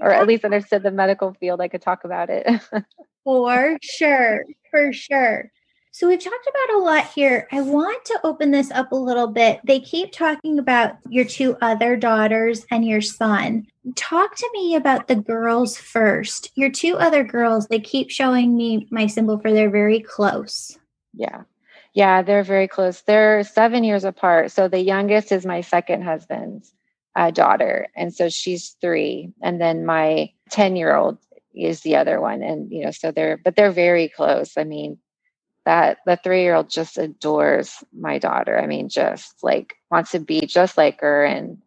[0.00, 1.60] or at least understood the medical field.
[1.60, 2.44] I could talk about it.
[3.24, 4.44] For sure.
[4.72, 5.52] For sure.
[5.94, 7.46] So we've talked about a lot here.
[7.52, 9.60] I want to open this up a little bit.
[9.62, 13.66] They keep talking about your two other daughters and your son.
[13.94, 16.50] Talk to me about the girls first.
[16.54, 20.78] Your two other girls, they keep showing me my symbol for they're very close.
[21.14, 21.42] yeah.
[21.94, 23.02] Yeah, they're very close.
[23.02, 24.50] They're seven years apart.
[24.50, 26.72] So the youngest is my second husband's
[27.14, 27.88] uh, daughter.
[27.94, 29.30] And so she's three.
[29.42, 31.18] And then my 10 year old
[31.54, 32.42] is the other one.
[32.42, 34.56] And, you know, so they're, but they're very close.
[34.56, 34.96] I mean,
[35.64, 38.58] that the three year old just adores my daughter.
[38.58, 41.24] I mean, just like wants to be just like her.
[41.24, 41.58] And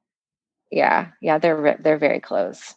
[0.71, 2.75] yeah, yeah, they're, they're very close.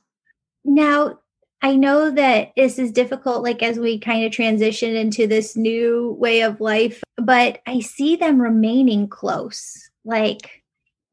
[0.64, 1.18] Now,
[1.60, 6.16] I know that this is difficult, like as we kind of transition into this new
[6.18, 10.57] way of life, but I see them remaining close, like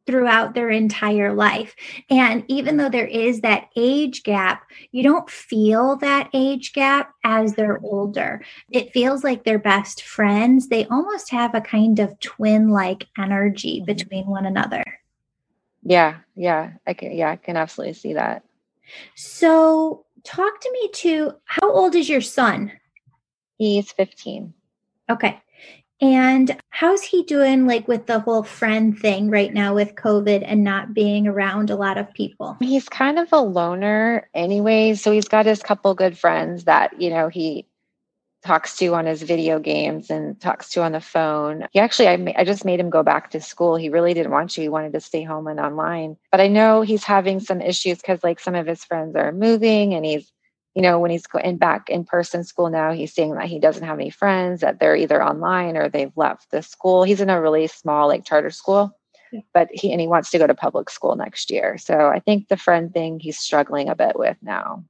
[0.06, 1.76] throughout their entire life.
[2.10, 7.54] And even though there is that age gap, you don't feel that age gap as
[7.56, 8.44] they're older.
[8.72, 10.68] It feels like they're best friends.
[10.68, 13.86] They almost have a kind of twin like energy Mhm.
[13.86, 14.84] between one another.
[15.84, 16.18] Yeah.
[16.36, 16.74] Yeah.
[16.86, 18.44] I can, yeah, I can absolutely see that.
[19.16, 21.34] So, talk to me too.
[21.46, 22.72] How old is your son?
[23.58, 24.54] He's 15.
[25.10, 25.40] Okay.
[26.02, 30.64] And how's he doing like with the whole friend thing right now with COVID and
[30.64, 32.58] not being around a lot of people?
[32.60, 34.96] He's kind of a loner anyway.
[34.96, 37.66] So he's got his couple good friends that, you know, he
[38.44, 41.66] talks to on his video games and talks to on the phone.
[41.72, 43.76] He actually, I, ma- I just made him go back to school.
[43.76, 44.62] He really didn't want to.
[44.62, 46.18] He wanted to stay home and online.
[46.32, 49.94] But I know he's having some issues because like some of his friends are moving
[49.96, 50.32] and he's,
[50.76, 53.86] you know, when he's going back in person school now, he's saying that he doesn't
[53.86, 57.04] have any friends, that they're either online or they've left the school.
[57.04, 58.92] He's in a really small like charter school
[59.32, 59.42] Yeah.
[59.54, 61.78] but he and he wants to go to public school next year.
[61.78, 64.84] So I think the friend thing he's struggling a bit with now.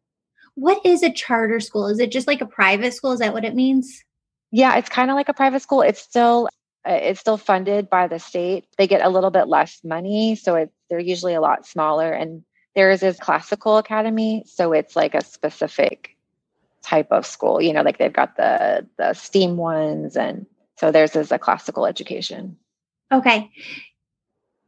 [0.55, 1.87] What is a charter school?
[1.87, 3.11] Is it just like a private school?
[3.11, 4.03] Is that what it means?
[4.51, 5.81] Yeah, it's kind of like a private school.
[5.81, 6.49] It's still
[6.87, 8.65] uh, it's still funded by the state.
[8.77, 12.11] They get a little bit less money, so it, they're usually a lot smaller.
[12.11, 12.43] And
[12.75, 16.15] theirs is classical academy, so it's like a specific
[16.81, 17.61] type of school.
[17.61, 20.45] You know, like they've got the the STEAM ones, and
[20.77, 22.57] so theirs is a classical education.
[23.11, 23.51] Okay.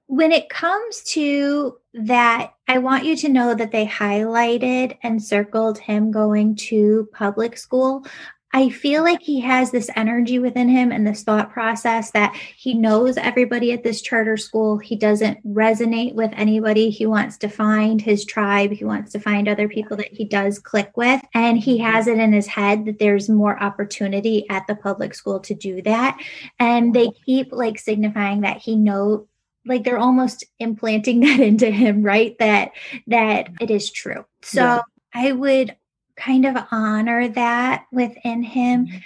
[0.09, 5.79] When it comes to that, I want you to know that they highlighted and circled
[5.79, 8.05] him going to public school.
[8.53, 12.73] I feel like he has this energy within him and this thought process that he
[12.73, 14.77] knows everybody at this charter school.
[14.77, 16.89] He doesn't resonate with anybody.
[16.89, 18.71] He wants to find his tribe.
[18.71, 21.21] He wants to find other people that he does click with.
[21.33, 21.91] And he mm-hmm.
[21.91, 25.81] has it in his head that there's more opportunity at the public school to do
[25.81, 26.17] that.
[26.57, 29.27] And they keep like signifying that he know
[29.65, 32.37] like they're almost implanting that into him, right?
[32.39, 32.71] That
[33.07, 34.25] that it is true.
[34.41, 34.81] So Yeah.
[35.13, 35.75] I would
[36.17, 38.87] kind of honor that within him.
[38.87, 38.97] Mm-hmm.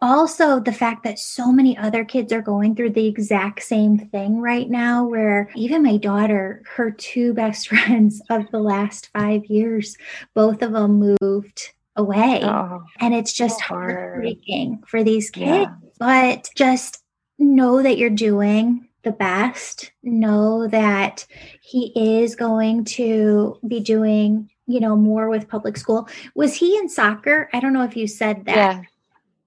[0.00, 4.40] also the fact that so many other kids are going through the exact same thing
[4.40, 9.96] right now where even my daughter her two best friends of the last five years
[10.34, 12.40] both of them moved away.
[12.42, 15.46] Oh, and it's just so heartbreaking for these kids.
[15.46, 15.74] Yeah.
[15.98, 17.02] but just
[17.38, 19.92] know that you're doing the best.
[20.02, 21.26] Know that
[21.60, 26.88] he is going to be doing you know more with public school was he in
[26.88, 28.82] soccer i don't know if you said that yeah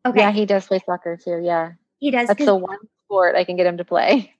[0.05, 0.19] Okay.
[0.19, 1.41] Yeah, he does play soccer too.
[1.43, 1.73] Yeah.
[1.99, 2.27] He does.
[2.27, 4.33] That's the one sport I can get him to play.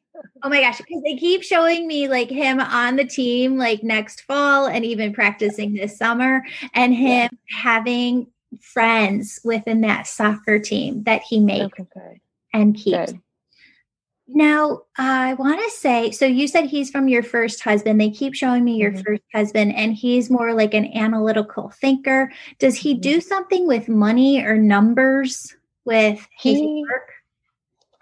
[0.44, 4.22] Oh my gosh, because they keep showing me like him on the team like next
[4.22, 7.58] fall and even practicing this summer and him yeah.
[7.58, 8.28] having
[8.60, 12.22] friends within that soccer team that he makes okay,
[12.54, 13.13] and keeps.
[13.13, 13.22] Good.
[14.34, 18.00] Now, I want to say so you said he's from your first husband.
[18.00, 19.02] They keep showing me your mm-hmm.
[19.02, 22.32] first husband, and he's more like an analytical thinker.
[22.58, 23.02] Does he mm-hmm.
[23.02, 27.12] do something with money or numbers with he, work?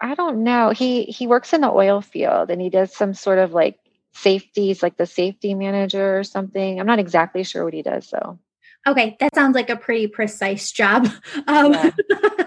[0.00, 0.70] I don't know.
[0.70, 3.78] He he works in the oil field and he does some sort of like
[4.12, 6.80] safeties, like the safety manager or something.
[6.80, 8.38] I'm not exactly sure what he does though.
[8.86, 11.08] Okay, that sounds like a pretty precise job.
[11.46, 11.90] Um, yeah.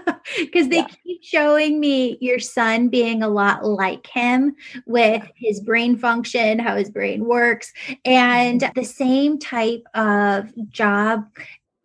[0.37, 0.87] because they yeah.
[1.03, 6.75] keep showing me your son being a lot like him with his brain function, how
[6.75, 7.73] his brain works,
[8.05, 8.79] and mm-hmm.
[8.79, 11.25] the same type of job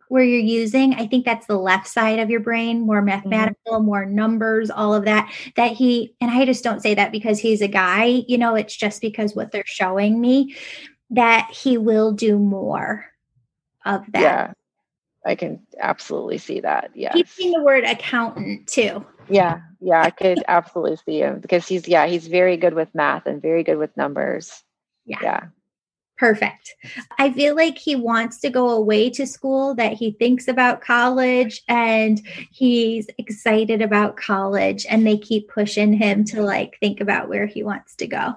[0.09, 3.05] where you're using i think that's the left side of your brain more mm-hmm.
[3.05, 3.85] mathematical mm-hmm.
[3.85, 7.61] more numbers all of that that he and i just don't say that because he's
[7.61, 10.55] a guy you know it's just because what they're showing me
[11.11, 13.05] that he will do more
[13.85, 14.53] of that yeah
[15.25, 16.91] I can absolutely see that.
[16.95, 17.13] Yeah.
[17.13, 19.05] He's seen the word accountant too.
[19.29, 19.61] Yeah.
[19.81, 20.01] Yeah.
[20.01, 23.63] I could absolutely see him because he's, yeah, he's very good with math and very
[23.63, 24.63] good with numbers.
[25.05, 25.19] Yeah.
[25.21, 25.43] Yeah.
[26.17, 26.75] Perfect.
[27.17, 31.63] I feel like he wants to go away to school, that he thinks about college
[31.69, 37.45] and he's excited about college, and they keep pushing him to like think about where
[37.45, 38.33] he wants to go.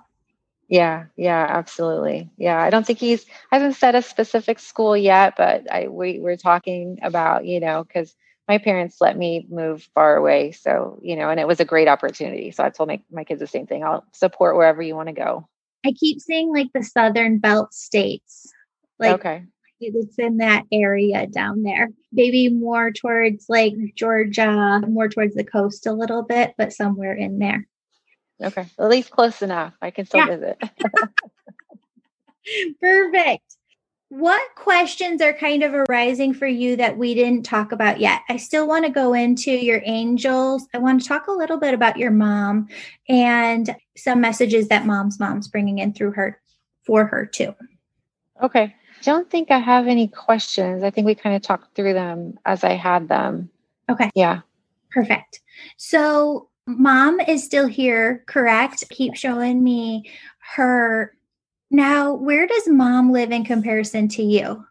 [0.72, 2.30] Yeah, yeah, absolutely.
[2.38, 6.38] Yeah, I don't think he's hasn't set a specific school yet, but I we we're
[6.38, 8.14] talking about you know because
[8.48, 11.88] my parents let me move far away, so you know, and it was a great
[11.88, 12.52] opportunity.
[12.52, 13.84] So I told my my kids the same thing.
[13.84, 15.46] I'll support wherever you want to go.
[15.84, 18.50] I keep saying like the southern belt states,
[18.98, 19.44] like okay.
[19.84, 21.88] It's in that area down there.
[22.12, 27.40] Maybe more towards like Georgia, more towards the coast a little bit, but somewhere in
[27.40, 27.66] there.
[28.42, 28.66] Okay.
[28.78, 29.74] At least close enough.
[29.80, 30.36] I can still yeah.
[30.36, 30.58] visit.
[32.80, 33.56] Perfect.
[34.08, 38.20] What questions are kind of arising for you that we didn't talk about yet?
[38.28, 40.66] I still want to go into your angels.
[40.74, 42.68] I want to talk a little bit about your mom
[43.08, 46.38] and some messages that mom's mom's bringing in through her
[46.84, 47.54] for her too.
[48.42, 48.74] Okay.
[49.02, 50.82] Don't think I have any questions.
[50.82, 53.48] I think we kind of talked through them as I had them.
[53.88, 54.10] Okay.
[54.14, 54.40] Yeah.
[54.90, 55.40] Perfect.
[55.78, 58.84] So Mom is still here, correct?
[58.90, 60.10] Keep showing me
[60.54, 61.14] her.
[61.70, 64.64] Now, where does mom live in comparison to you?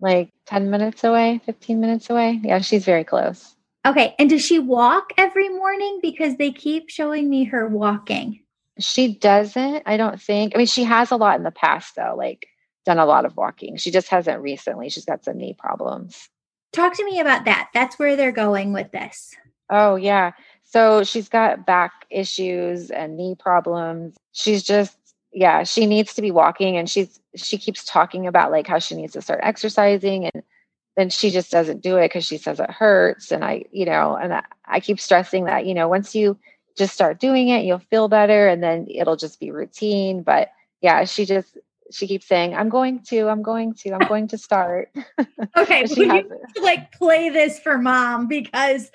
[0.00, 2.40] Like 10 minutes away, 15 minutes away.
[2.42, 3.54] Yeah, she's very close.
[3.86, 4.14] Okay.
[4.18, 6.00] And does she walk every morning?
[6.02, 8.40] Because they keep showing me her walking.
[8.78, 10.54] She doesn't, I don't think.
[10.54, 12.48] I mean, she has a lot in the past, though, like
[12.84, 13.76] done a lot of walking.
[13.76, 14.90] She just hasn't recently.
[14.90, 16.28] She's got some knee problems.
[16.72, 17.70] Talk to me about that.
[17.72, 19.34] That's where they're going with this.
[19.70, 20.32] Oh, yeah.
[20.76, 24.14] So she's got back issues and knee problems.
[24.32, 24.98] She's just
[25.32, 28.94] yeah, she needs to be walking and she's she keeps talking about like how she
[28.94, 30.42] needs to start exercising and
[30.98, 34.16] then she just doesn't do it cuz she says it hurts and I, you know,
[34.16, 36.38] and I, I keep stressing that, you know, once you
[36.76, 40.50] just start doing it, you'll feel better and then it'll just be routine, but
[40.82, 41.56] yeah, she just
[41.90, 44.90] she keeps saying, I'm going to, I'm going to, I'm going to start.
[45.56, 45.86] Okay.
[45.94, 46.06] she
[46.60, 48.90] like play this for mom because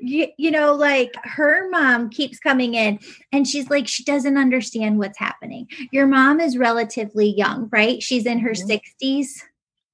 [0.00, 2.98] you, you know, like her mom keeps coming in
[3.32, 5.68] and she's like, she doesn't understand what's happening.
[5.92, 8.02] Your mom is relatively young, right?
[8.02, 9.06] She's in her mm-hmm.
[9.06, 9.42] 60s.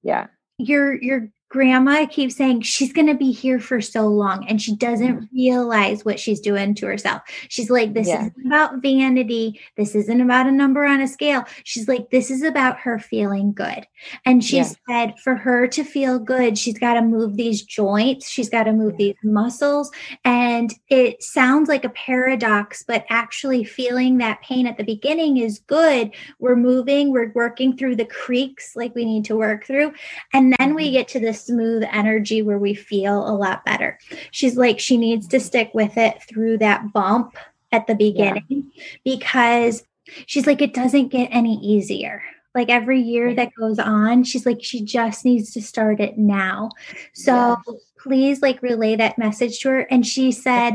[0.01, 0.27] Yeah.
[0.57, 4.75] Your your grandma keeps saying she's going to be here for so long and she
[4.75, 5.35] doesn't mm-hmm.
[5.35, 7.21] realize what she's doing to herself.
[7.49, 8.21] She's like, This yeah.
[8.21, 9.59] isn't about vanity.
[9.75, 11.45] This isn't about a number on a scale.
[11.63, 13.87] She's like, This is about her feeling good.
[14.25, 14.71] And she yeah.
[14.87, 18.73] said, For her to feel good, she's got to move these joints, she's got to
[18.73, 18.97] move yeah.
[19.07, 19.89] these muscles.
[20.25, 25.59] And it sounds like a paradox, but actually feeling that pain at the beginning is
[25.67, 26.11] good.
[26.39, 29.93] We're moving, we're working through the creaks like we need to work through.
[30.33, 30.93] And then we mm-hmm.
[30.93, 33.97] get to this smooth energy where we feel a lot better.
[34.31, 37.37] She's like, she needs to stick with it through that bump
[37.71, 38.83] at the beginning yeah.
[39.03, 39.83] because
[40.25, 42.21] she's like, it doesn't get any easier.
[42.55, 46.71] like every year that goes on she's like she just needs to start it now
[47.13, 47.77] so yes.
[47.99, 50.73] please like relay that message to her and she said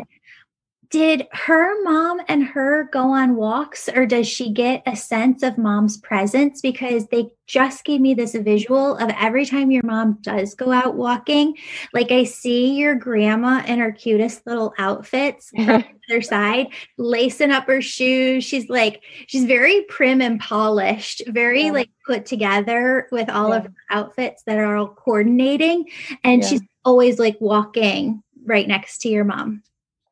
[0.93, 5.57] did her mom and her go on walks or does she get a sense of
[5.57, 10.55] mom's presence because they just gave me this visual of every time your mom does
[10.55, 11.57] go out walking
[11.95, 16.67] like i see your grandma in her cutest little outfits from the other side
[16.99, 21.73] lacing up her shoes she's like she's very prim and polished very yeah.
[21.73, 23.57] like put together with all yeah.
[23.57, 25.89] of her outfits that are all coordinating
[26.23, 26.49] and yeah.
[26.49, 29.63] she's always like walking right next to your mom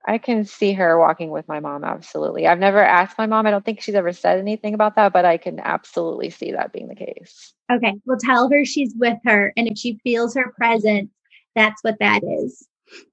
[0.07, 1.84] I can see her walking with my mom.
[1.84, 2.46] Absolutely.
[2.46, 3.46] I've never asked my mom.
[3.46, 6.72] I don't think she's ever said anything about that, but I can absolutely see that
[6.72, 7.53] being the case.
[7.70, 7.94] Okay.
[8.07, 9.53] Well, tell her she's with her.
[9.57, 11.11] And if she feels her presence,
[11.55, 12.66] that's what that is.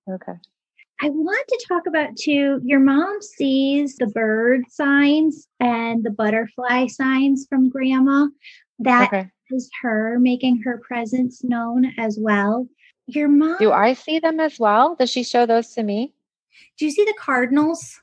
[0.10, 0.34] Okay.
[1.02, 2.60] I want to talk about too.
[2.64, 8.28] Your mom sees the bird signs and the butterfly signs from grandma.
[8.80, 9.30] That okay.
[9.52, 12.68] is her making her presence known as well.
[13.06, 13.58] Your mom.
[13.60, 14.96] Do I see them as well?
[14.96, 16.14] Does she show those to me?
[16.78, 18.02] Do you see the cardinals?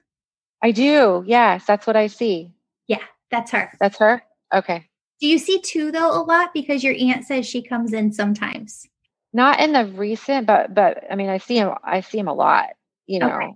[0.62, 1.22] I do.
[1.26, 2.50] Yes, that's what I see.
[2.88, 3.72] Yeah, that's her.
[3.80, 4.22] That's her?
[4.52, 4.88] Okay.
[5.20, 8.86] Do you see two though a lot because your aunt says she comes in sometimes?
[9.32, 12.34] Not in the recent, but but I mean I see him I see him a
[12.34, 12.70] lot,
[13.06, 13.34] you know.
[13.34, 13.52] Okay.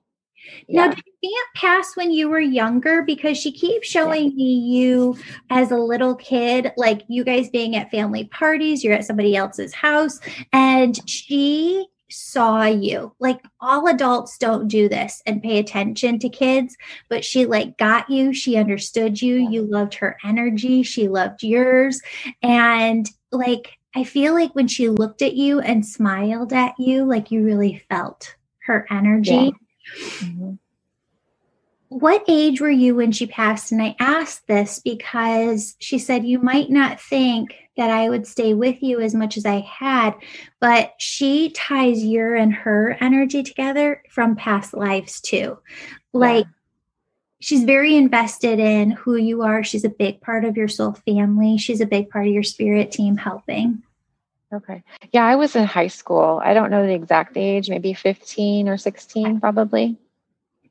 [0.68, 0.86] Yeah.
[0.86, 3.03] Now, did your aunt pass when you were younger?
[3.03, 4.36] Because she keeps showing yeah.
[4.36, 5.16] me you
[5.51, 9.74] as a little kid, like you guys being at family parties, you're at somebody else's
[9.74, 10.20] house,
[10.53, 13.14] and she saw you.
[13.18, 16.76] Like all adults don't do this and pay attention to kids,
[17.09, 22.00] but she like got you, she understood you, you loved her energy, she loved yours.
[22.42, 27.30] And like I feel like when she looked at you and smiled at you, like
[27.30, 29.32] you really felt her energy.
[29.32, 29.50] Yeah.
[30.20, 30.54] Mm-hmm
[31.89, 33.72] what age were you when she passed?
[33.72, 38.55] And I asked this because she said, You might not think that I would stay
[38.55, 40.14] with you as much as I had,
[40.61, 45.59] but she ties your and her energy together from past lives too.
[46.12, 46.53] Like, yeah.
[47.41, 49.62] she's very invested in who you are.
[49.62, 51.57] She's a big part of your soul family.
[51.57, 53.82] She's a big part of your spirit team helping.
[54.53, 54.82] Okay.
[55.12, 56.41] Yeah, I was in high school.
[56.43, 59.97] I don't know the exact age, maybe 15 or 16, probably.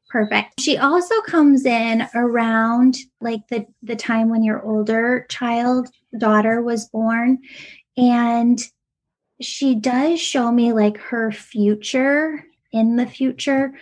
[0.10, 0.62] Perfect.
[0.62, 6.88] She also comes in around like the the time when your older child daughter was
[6.88, 7.40] born
[7.98, 8.60] and
[9.42, 13.74] she does show me like her future in the future.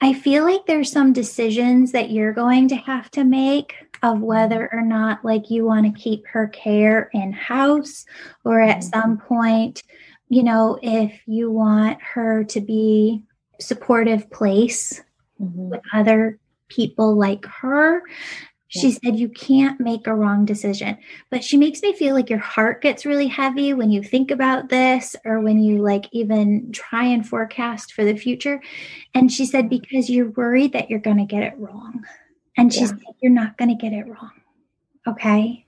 [0.00, 4.68] I feel like there's some decisions that you're going to have to make of whether
[4.72, 8.04] or not like you want to keep her care in house
[8.44, 8.88] or at mm-hmm.
[8.88, 9.84] some point,
[10.28, 13.22] you know, if you want her to be
[13.60, 15.00] supportive place
[15.42, 15.70] mm-hmm.
[15.70, 16.38] with other
[16.68, 18.02] people like her.
[18.68, 18.98] She yeah.
[19.04, 20.96] said, You can't make a wrong decision.
[21.30, 24.70] But she makes me feel like your heart gets really heavy when you think about
[24.70, 28.62] this or when you like even try and forecast for the future.
[29.14, 32.04] And she said, Because you're worried that you're going to get it wrong.
[32.56, 32.86] And she yeah.
[32.86, 34.32] said, You're not going to get it wrong.
[35.06, 35.66] Okay.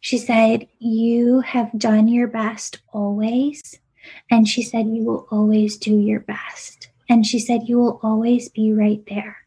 [0.00, 3.80] She said, You have done your best always.
[4.30, 6.90] And she said, You will always do your best.
[7.08, 9.38] And she said, You will always be right there.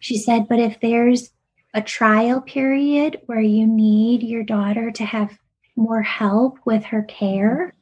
[0.00, 1.30] She said, But if there's
[1.74, 5.38] a trial period where you need your daughter to have
[5.76, 7.74] more help with her care,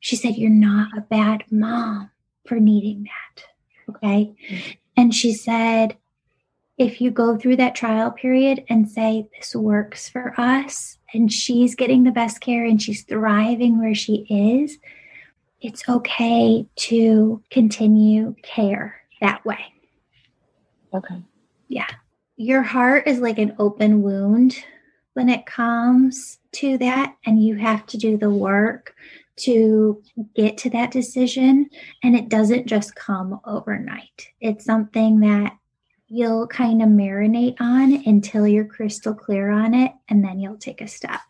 [0.00, 2.10] she said, You're not a bad mom
[2.46, 3.44] for needing that.
[3.88, 4.34] Okay.
[4.96, 5.96] And she said,
[6.76, 11.74] if you go through that trial period and say, This works for us, and she's
[11.74, 14.78] getting the best care and she's thriving where she is,
[15.64, 19.72] it's okay to continue care that way.
[20.92, 21.22] Okay.
[21.68, 21.88] Yeah.
[22.36, 24.62] Your heart is like an open wound
[25.14, 28.94] when it comes to that, and you have to do the work
[29.36, 30.02] to
[30.36, 31.70] get to that decision.
[32.02, 35.56] And it doesn't just come overnight, it's something that
[36.08, 40.82] you'll kind of marinate on until you're crystal clear on it, and then you'll take
[40.82, 41.20] a step.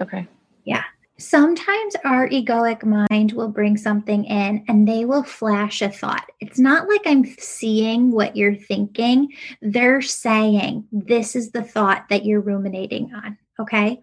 [0.00, 0.26] Okay.
[0.64, 0.82] Yeah
[1.18, 6.30] sometimes our egoic mind will bring something in and they will flash a thought.
[6.40, 9.32] It's not like I'm seeing what you're thinking.
[9.60, 13.36] They're saying, this is the thought that you're ruminating on.
[13.60, 14.00] Okay.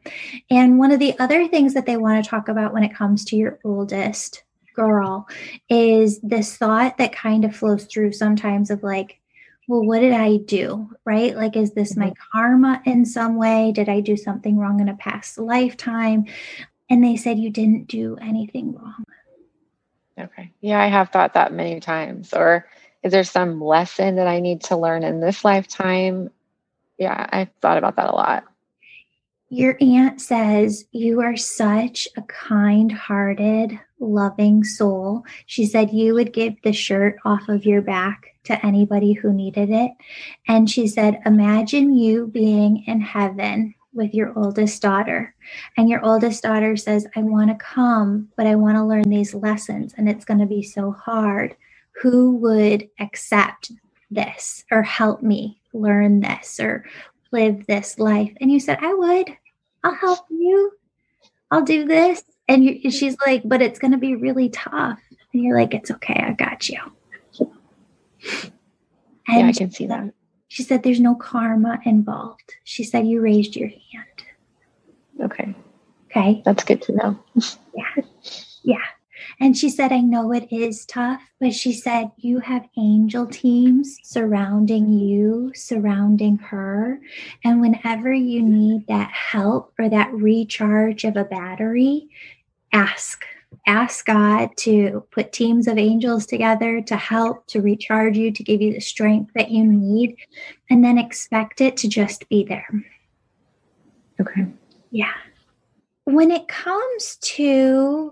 [0.50, 3.24] And one of the other things that they want to talk about when it comes
[3.26, 4.44] to your oldest
[4.76, 5.28] girl
[5.70, 9.22] is this thought that kind of flows through sometimes of like,
[9.68, 10.90] well, what did I do?
[11.06, 11.36] Right?
[11.36, 12.38] Like, is this my mm-hmm.
[12.38, 13.72] karma in some way?
[13.72, 16.26] Did I do something wrong in a past lifetime?
[16.90, 19.04] And they said you didn't do anything wrong.
[20.20, 20.52] Okay.
[20.62, 22.34] Yeah, I have thought that many times.
[22.34, 22.66] Or
[23.04, 26.30] is there some lesson that I need to learn in this lifetime?
[26.98, 28.46] Yeah, I've thought about that a lot.
[29.50, 35.24] Your aunt says you are such a kind hearted, loving soul.
[35.46, 39.70] She said you would give the shirt off of your back to anybody who needed
[39.70, 39.92] it.
[40.48, 45.34] And she said, Imagine you being in heaven with your oldest daughter.
[45.78, 49.34] And your oldest daughter says, I want to come, but I want to learn these
[49.34, 51.56] lessons, and it's going to be so hard.
[52.02, 53.72] Who would accept
[54.12, 56.86] this or help me learn this or
[57.32, 58.34] live this life?
[58.42, 59.30] And you said, I would.
[59.84, 60.72] I'll help you.
[61.52, 62.24] I'll do this.
[62.48, 65.00] And you, she's like, but it's going to be really tough.
[65.34, 66.16] And you're like, it's okay.
[66.16, 66.80] I got you.
[69.28, 70.14] And yeah, I can see that.
[70.56, 72.56] She said, there's no karma involved.
[72.64, 74.24] She said, you raised your hand.
[75.22, 75.54] Okay.
[76.10, 76.42] Okay.
[76.46, 77.20] That's good to know.
[77.76, 78.04] yeah.
[78.64, 78.86] Yeah.
[79.42, 83.98] And she said, I know it is tough, but she said, You have angel teams
[84.02, 87.02] surrounding you, surrounding her.
[87.44, 92.08] And whenever you need that help or that recharge of a battery,
[92.72, 93.26] ask.
[93.68, 98.62] Ask God to put teams of angels together to help, to recharge you, to give
[98.62, 100.16] you the strength that you need,
[100.70, 102.68] and then expect it to just be there.
[104.20, 104.46] Okay.
[104.92, 105.14] Yeah.
[106.06, 108.12] When it comes to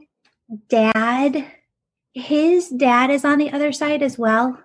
[0.70, 1.46] dad,
[2.14, 4.60] his dad is on the other side as well?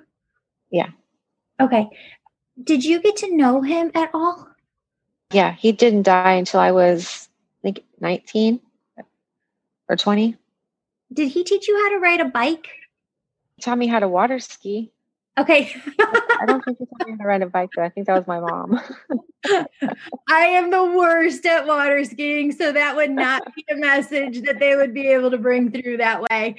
[0.71, 0.91] Yeah.
[1.61, 1.89] Okay.
[2.63, 4.49] Did you get to know him at all?
[5.33, 7.29] Yeah, he didn't die until I was,
[7.61, 8.61] I think, 19
[9.89, 10.37] or 20.
[11.13, 12.69] Did he teach you how to ride a bike?
[13.57, 14.93] He taught me how to water ski.
[15.37, 15.75] Okay.
[16.41, 17.83] I don't think taught me how to ride a bike, though.
[17.83, 18.81] I think that was my mom.
[20.29, 24.59] I am the worst at water skiing, so that would not be a message that
[24.59, 26.57] they would be able to bring through that way.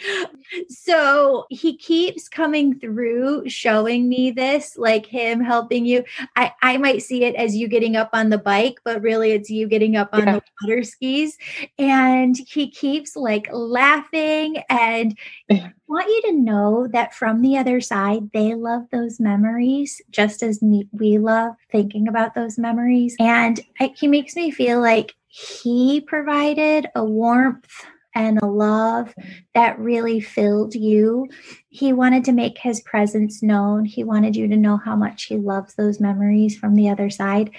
[0.70, 6.04] So he keeps coming through showing me this, like him helping you.
[6.36, 9.50] I, I might see it as you getting up on the bike, but really it's
[9.50, 10.34] you getting up on yeah.
[10.36, 11.38] the water skis.
[11.78, 15.18] And he keeps like laughing and
[15.88, 19.69] want you to know that from the other side, they love those memories
[20.10, 20.60] just as
[20.92, 23.16] we love thinking about those memories.
[23.20, 23.60] And
[23.96, 29.14] he makes me feel like he provided a warmth and a love
[29.54, 31.28] that really filled you.
[31.70, 33.86] He wanted to make his presence known.
[33.86, 37.52] He wanted you to know how much he loves those memories from the other side.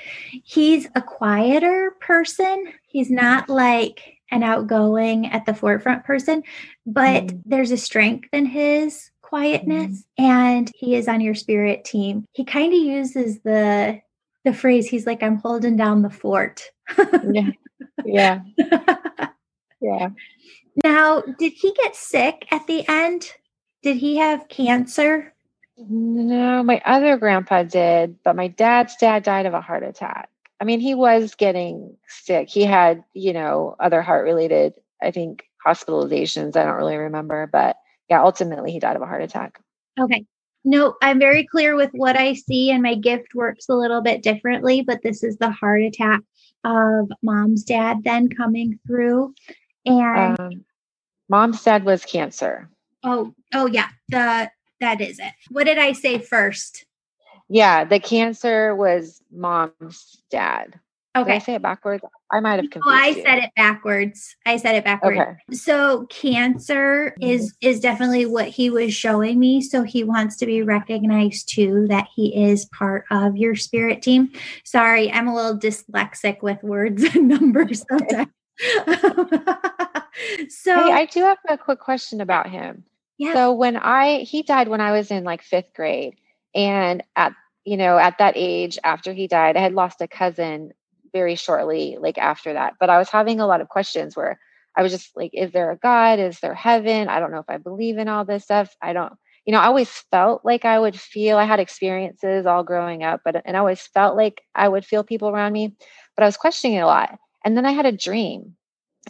[0.44, 2.72] He's a quieter person.
[2.86, 6.42] He's not like an outgoing at the forefront person,
[6.86, 7.42] but mm.
[7.46, 10.24] there's a strength in his quietness mm.
[10.24, 12.24] and he is on your spirit team.
[12.32, 14.00] He kind of uses the
[14.44, 16.62] the phrase he's like I'm holding down the fort.
[16.98, 17.50] yeah.
[18.04, 18.40] Yeah.
[19.80, 20.08] yeah.
[20.82, 23.30] Now, did he get sick at the end?
[23.82, 25.32] Did he have cancer?
[25.76, 30.28] No, my other grandpa did, but my dad's dad died of a heart attack.
[30.60, 32.48] I mean, he was getting sick.
[32.48, 36.56] He had, you know, other heart related, I think, hospitalizations.
[36.56, 37.76] I don't really remember, but
[38.10, 39.60] yeah, ultimately he died of a heart attack.
[39.98, 40.26] Okay.
[40.64, 44.22] No, I'm very clear with what I see, and my gift works a little bit
[44.22, 46.20] differently, but this is the heart attack
[46.64, 49.34] of mom's dad then coming through.
[49.86, 50.64] And um,
[51.30, 52.68] mom's dad was cancer.
[53.02, 53.88] Oh, oh yeah.
[54.10, 54.50] The
[54.80, 55.32] that is it.
[55.50, 56.84] What did I say first?
[57.48, 60.78] Yeah, the cancer was mom's dad.
[61.16, 61.32] Okay.
[61.32, 62.04] Did I say it backwards?
[62.30, 62.86] I might have confused.
[62.86, 63.22] Oh, I you.
[63.22, 64.36] said it backwards.
[64.46, 65.18] I said it backwards.
[65.18, 65.36] Okay.
[65.52, 69.60] So cancer is is definitely what he was showing me.
[69.60, 74.30] So he wants to be recognized too that he is part of your spirit team.
[74.64, 78.28] Sorry, I'm a little dyslexic with words and numbers sometimes.
[80.48, 82.84] so hey, I do have a quick question about him.
[83.18, 83.34] Yeah.
[83.34, 86.14] So when I he died when I was in like fifth grade.
[86.54, 87.32] And at,
[87.64, 90.72] you know, at that age after he died, I had lost a cousin
[91.12, 92.74] very shortly, like after that.
[92.80, 94.38] But I was having a lot of questions where
[94.76, 96.18] I was just like, is there a God?
[96.18, 97.08] Is there heaven?
[97.08, 98.74] I don't know if I believe in all this stuff.
[98.80, 99.12] I don't,
[99.44, 103.22] you know, I always felt like I would feel, I had experiences all growing up,
[103.24, 105.74] but, and I always felt like I would feel people around me,
[106.16, 107.18] but I was questioning it a lot.
[107.44, 108.54] And then I had a dream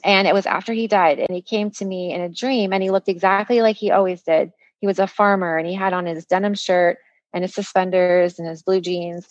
[0.05, 2.83] and it was after he died and he came to me in a dream and
[2.83, 4.53] he looked exactly like he always did.
[4.81, 6.99] He was a farmer and he had on his denim shirt
[7.35, 9.29] and his suspenders and his blue jeans.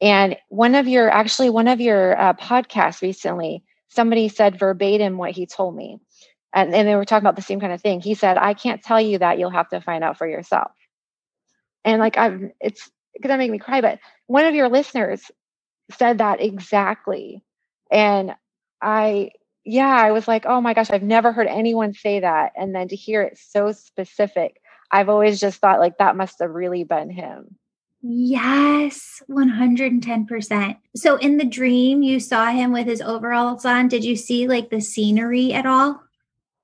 [0.00, 5.32] And one of your, actually, one of your uh, podcasts recently, somebody said verbatim what
[5.32, 5.98] he told me.
[6.54, 8.00] And, and they were talking about the same kind of thing.
[8.00, 10.72] He said, I can't tell you that you'll have to find out for yourself.
[11.84, 12.90] And like, I'm, it's
[13.20, 15.22] going to make me cry, but one of your listeners
[15.90, 17.42] said that exactly.
[17.90, 18.34] And
[18.80, 19.32] I,
[19.64, 22.52] yeah, I was like, oh my gosh, I've never heard anyone say that.
[22.56, 26.50] And then to hear it so specific, I've always just thought like that must have
[26.50, 27.57] really been him.
[28.00, 30.76] Yes, 110%.
[30.94, 33.88] So in the dream, you saw him with his overalls on.
[33.88, 36.00] Did you see like the scenery at all?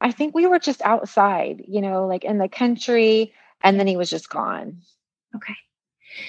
[0.01, 3.33] I think we were just outside, you know, like in the country,
[3.63, 4.83] and then he was just gone.
[5.35, 5.55] Okay.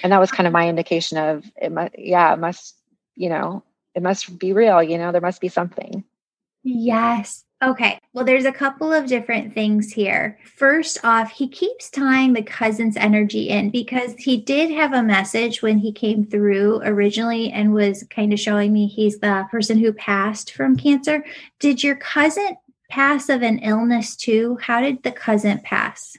[0.02, 2.76] And that was kind of my indication of it must, yeah, it must,
[3.14, 3.62] you know,
[3.94, 6.02] it must be real, you know, there must be something.
[6.64, 7.44] Yes.
[7.62, 7.98] Okay.
[8.12, 10.38] Well, there's a couple of different things here.
[10.44, 15.62] First off, he keeps tying the cousin's energy in because he did have a message
[15.62, 19.94] when he came through originally and was kind of showing me he's the person who
[19.94, 21.24] passed from cancer.
[21.58, 22.56] Did your cousin
[22.90, 24.58] pass of an illness too?
[24.60, 26.14] How did the cousin pass?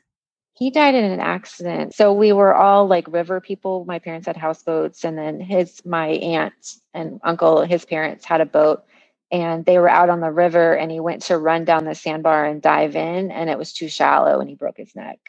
[0.53, 1.93] He died in an accident.
[1.93, 3.85] So we were all like river people.
[3.85, 8.45] My parents had houseboats, and then his, my aunt and uncle, his parents had a
[8.47, 8.83] boat
[9.31, 12.45] and they were out on the river and he went to run down the sandbar
[12.45, 15.19] and dive in and it was too shallow and he broke his neck.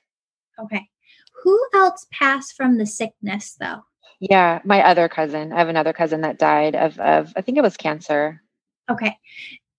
[0.59, 0.89] Okay.
[1.43, 3.83] Who else passed from the sickness though?
[4.21, 5.53] Yeah, my other cousin.
[5.53, 8.43] I have another cousin that died of of I think it was cancer.
[8.91, 9.17] Okay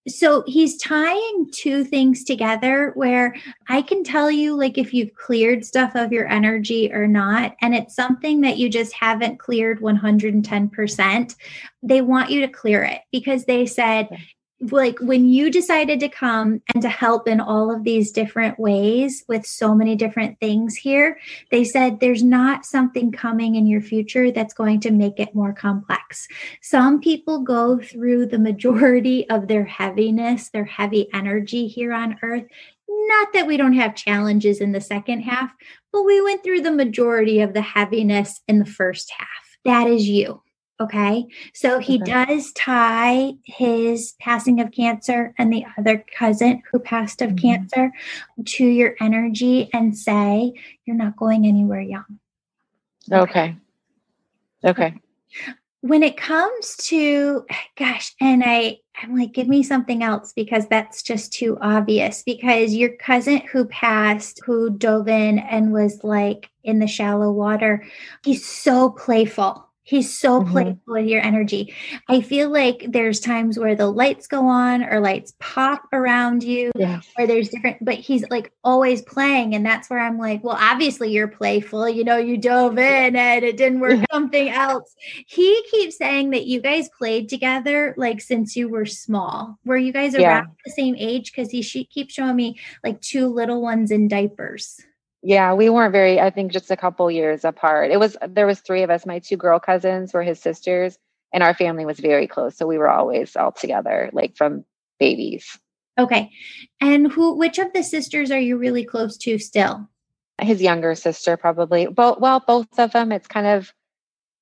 [0.08, 3.36] so he's tying two things together where
[3.68, 7.76] I can tell you, like, if you've cleared stuff of your energy or not, and
[7.76, 11.36] it's something that you just haven't cleared 110%,
[11.84, 14.08] they want you to clear it because they said,
[14.62, 19.24] like when you decided to come and to help in all of these different ways
[19.28, 21.18] with so many different things here,
[21.50, 25.54] they said there's not something coming in your future that's going to make it more
[25.54, 26.28] complex.
[26.62, 32.46] Some people go through the majority of their heaviness, their heavy energy here on earth.
[32.88, 35.54] Not that we don't have challenges in the second half,
[35.92, 39.28] but we went through the majority of the heaviness in the first half.
[39.64, 40.42] That is you.
[40.82, 41.28] Okay.
[41.54, 42.26] So he okay.
[42.26, 47.48] does tie his passing of cancer and the other cousin who passed of mm-hmm.
[47.48, 47.92] cancer
[48.46, 50.54] to your energy and say,
[50.86, 52.20] you're not going anywhere young.
[53.12, 53.58] Okay.
[54.64, 54.96] Okay.
[55.82, 57.46] When it comes to,
[57.78, 62.24] gosh, and I, I'm like, give me something else because that's just too obvious.
[62.24, 67.86] Because your cousin who passed, who dove in and was like in the shallow water,
[68.24, 70.52] he's so playful He's so mm-hmm.
[70.52, 71.74] playful with your energy.
[72.08, 76.72] I feel like there's times where the lights go on or lights pop around you,
[76.76, 77.08] yes.
[77.18, 79.56] or there's different, but he's like always playing.
[79.56, 81.90] And that's where I'm like, well, obviously you're playful.
[81.90, 84.94] You know, you dove in and it didn't work, something else.
[85.26, 89.58] He keeps saying that you guys played together like since you were small.
[89.66, 90.44] Were you guys around yeah.
[90.66, 91.32] the same age?
[91.32, 94.82] Because he she keeps showing me like two little ones in diapers.
[95.22, 97.92] Yeah, we weren't very, I think just a couple years apart.
[97.92, 99.06] It was there was three of us.
[99.06, 100.98] My two girl cousins were his sisters
[101.34, 102.58] and our family was very close.
[102.58, 104.64] So we were always all together, like from
[105.00, 105.60] babies.
[105.98, 106.32] Okay.
[106.80, 109.90] And who which of the sisters are you really close to still?
[110.42, 111.88] His younger sister probably.
[111.88, 113.12] Both well, both of them.
[113.12, 113.74] It's kind of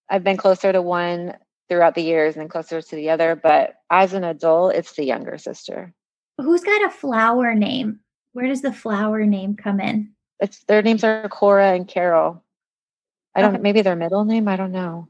[0.09, 1.35] I've been closer to one
[1.69, 5.03] throughout the years and then closer to the other, but as an adult, it's the
[5.03, 5.93] younger sister.
[6.37, 7.99] Who's got a flower name?
[8.31, 10.13] Where does the flower name come in?
[10.39, 12.43] It's their names are Cora and Carol.
[13.35, 13.61] I don't okay.
[13.61, 15.07] maybe their middle name, I don't know.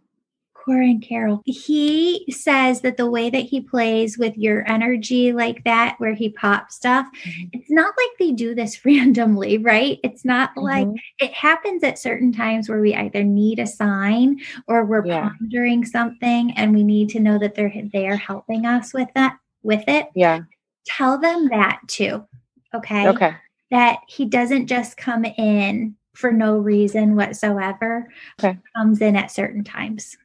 [0.53, 1.41] Cora and Carol.
[1.45, 6.30] He says that the way that he plays with your energy like that, where he
[6.30, 7.47] pops stuff, mm-hmm.
[7.53, 9.97] it's not like they do this randomly, right?
[10.03, 10.63] It's not mm-hmm.
[10.63, 10.88] like
[11.19, 15.30] it happens at certain times where we either need a sign or we're yeah.
[15.39, 19.38] pondering something and we need to know that they're they are helping us with that
[19.63, 20.07] with it.
[20.15, 20.41] Yeah.
[20.86, 22.25] Tell them that too.
[22.73, 23.07] Okay.
[23.07, 23.36] Okay
[23.72, 28.07] that he doesn't just come in for no reason whatsoever.
[28.41, 28.57] Okay.
[28.76, 30.18] Comes in at certain times.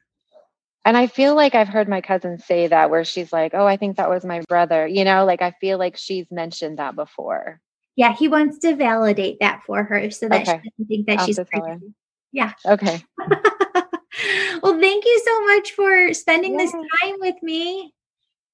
[0.85, 3.77] And I feel like I've heard my cousin say that where she's like, "Oh, I
[3.77, 7.61] think that was my brother." You know, like I feel like she's mentioned that before.
[7.95, 10.61] Yeah, he wants to validate that for her so that okay.
[10.63, 11.93] she doesn't think that I'll she's crazy.
[12.33, 12.53] Yeah.
[12.65, 13.01] Okay.
[14.61, 16.65] well, thank you so much for spending yeah.
[16.65, 17.93] this time with me.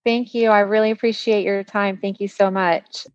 [0.06, 0.50] Thank you.
[0.50, 1.98] I really appreciate your time.
[1.98, 3.08] Thank you so much.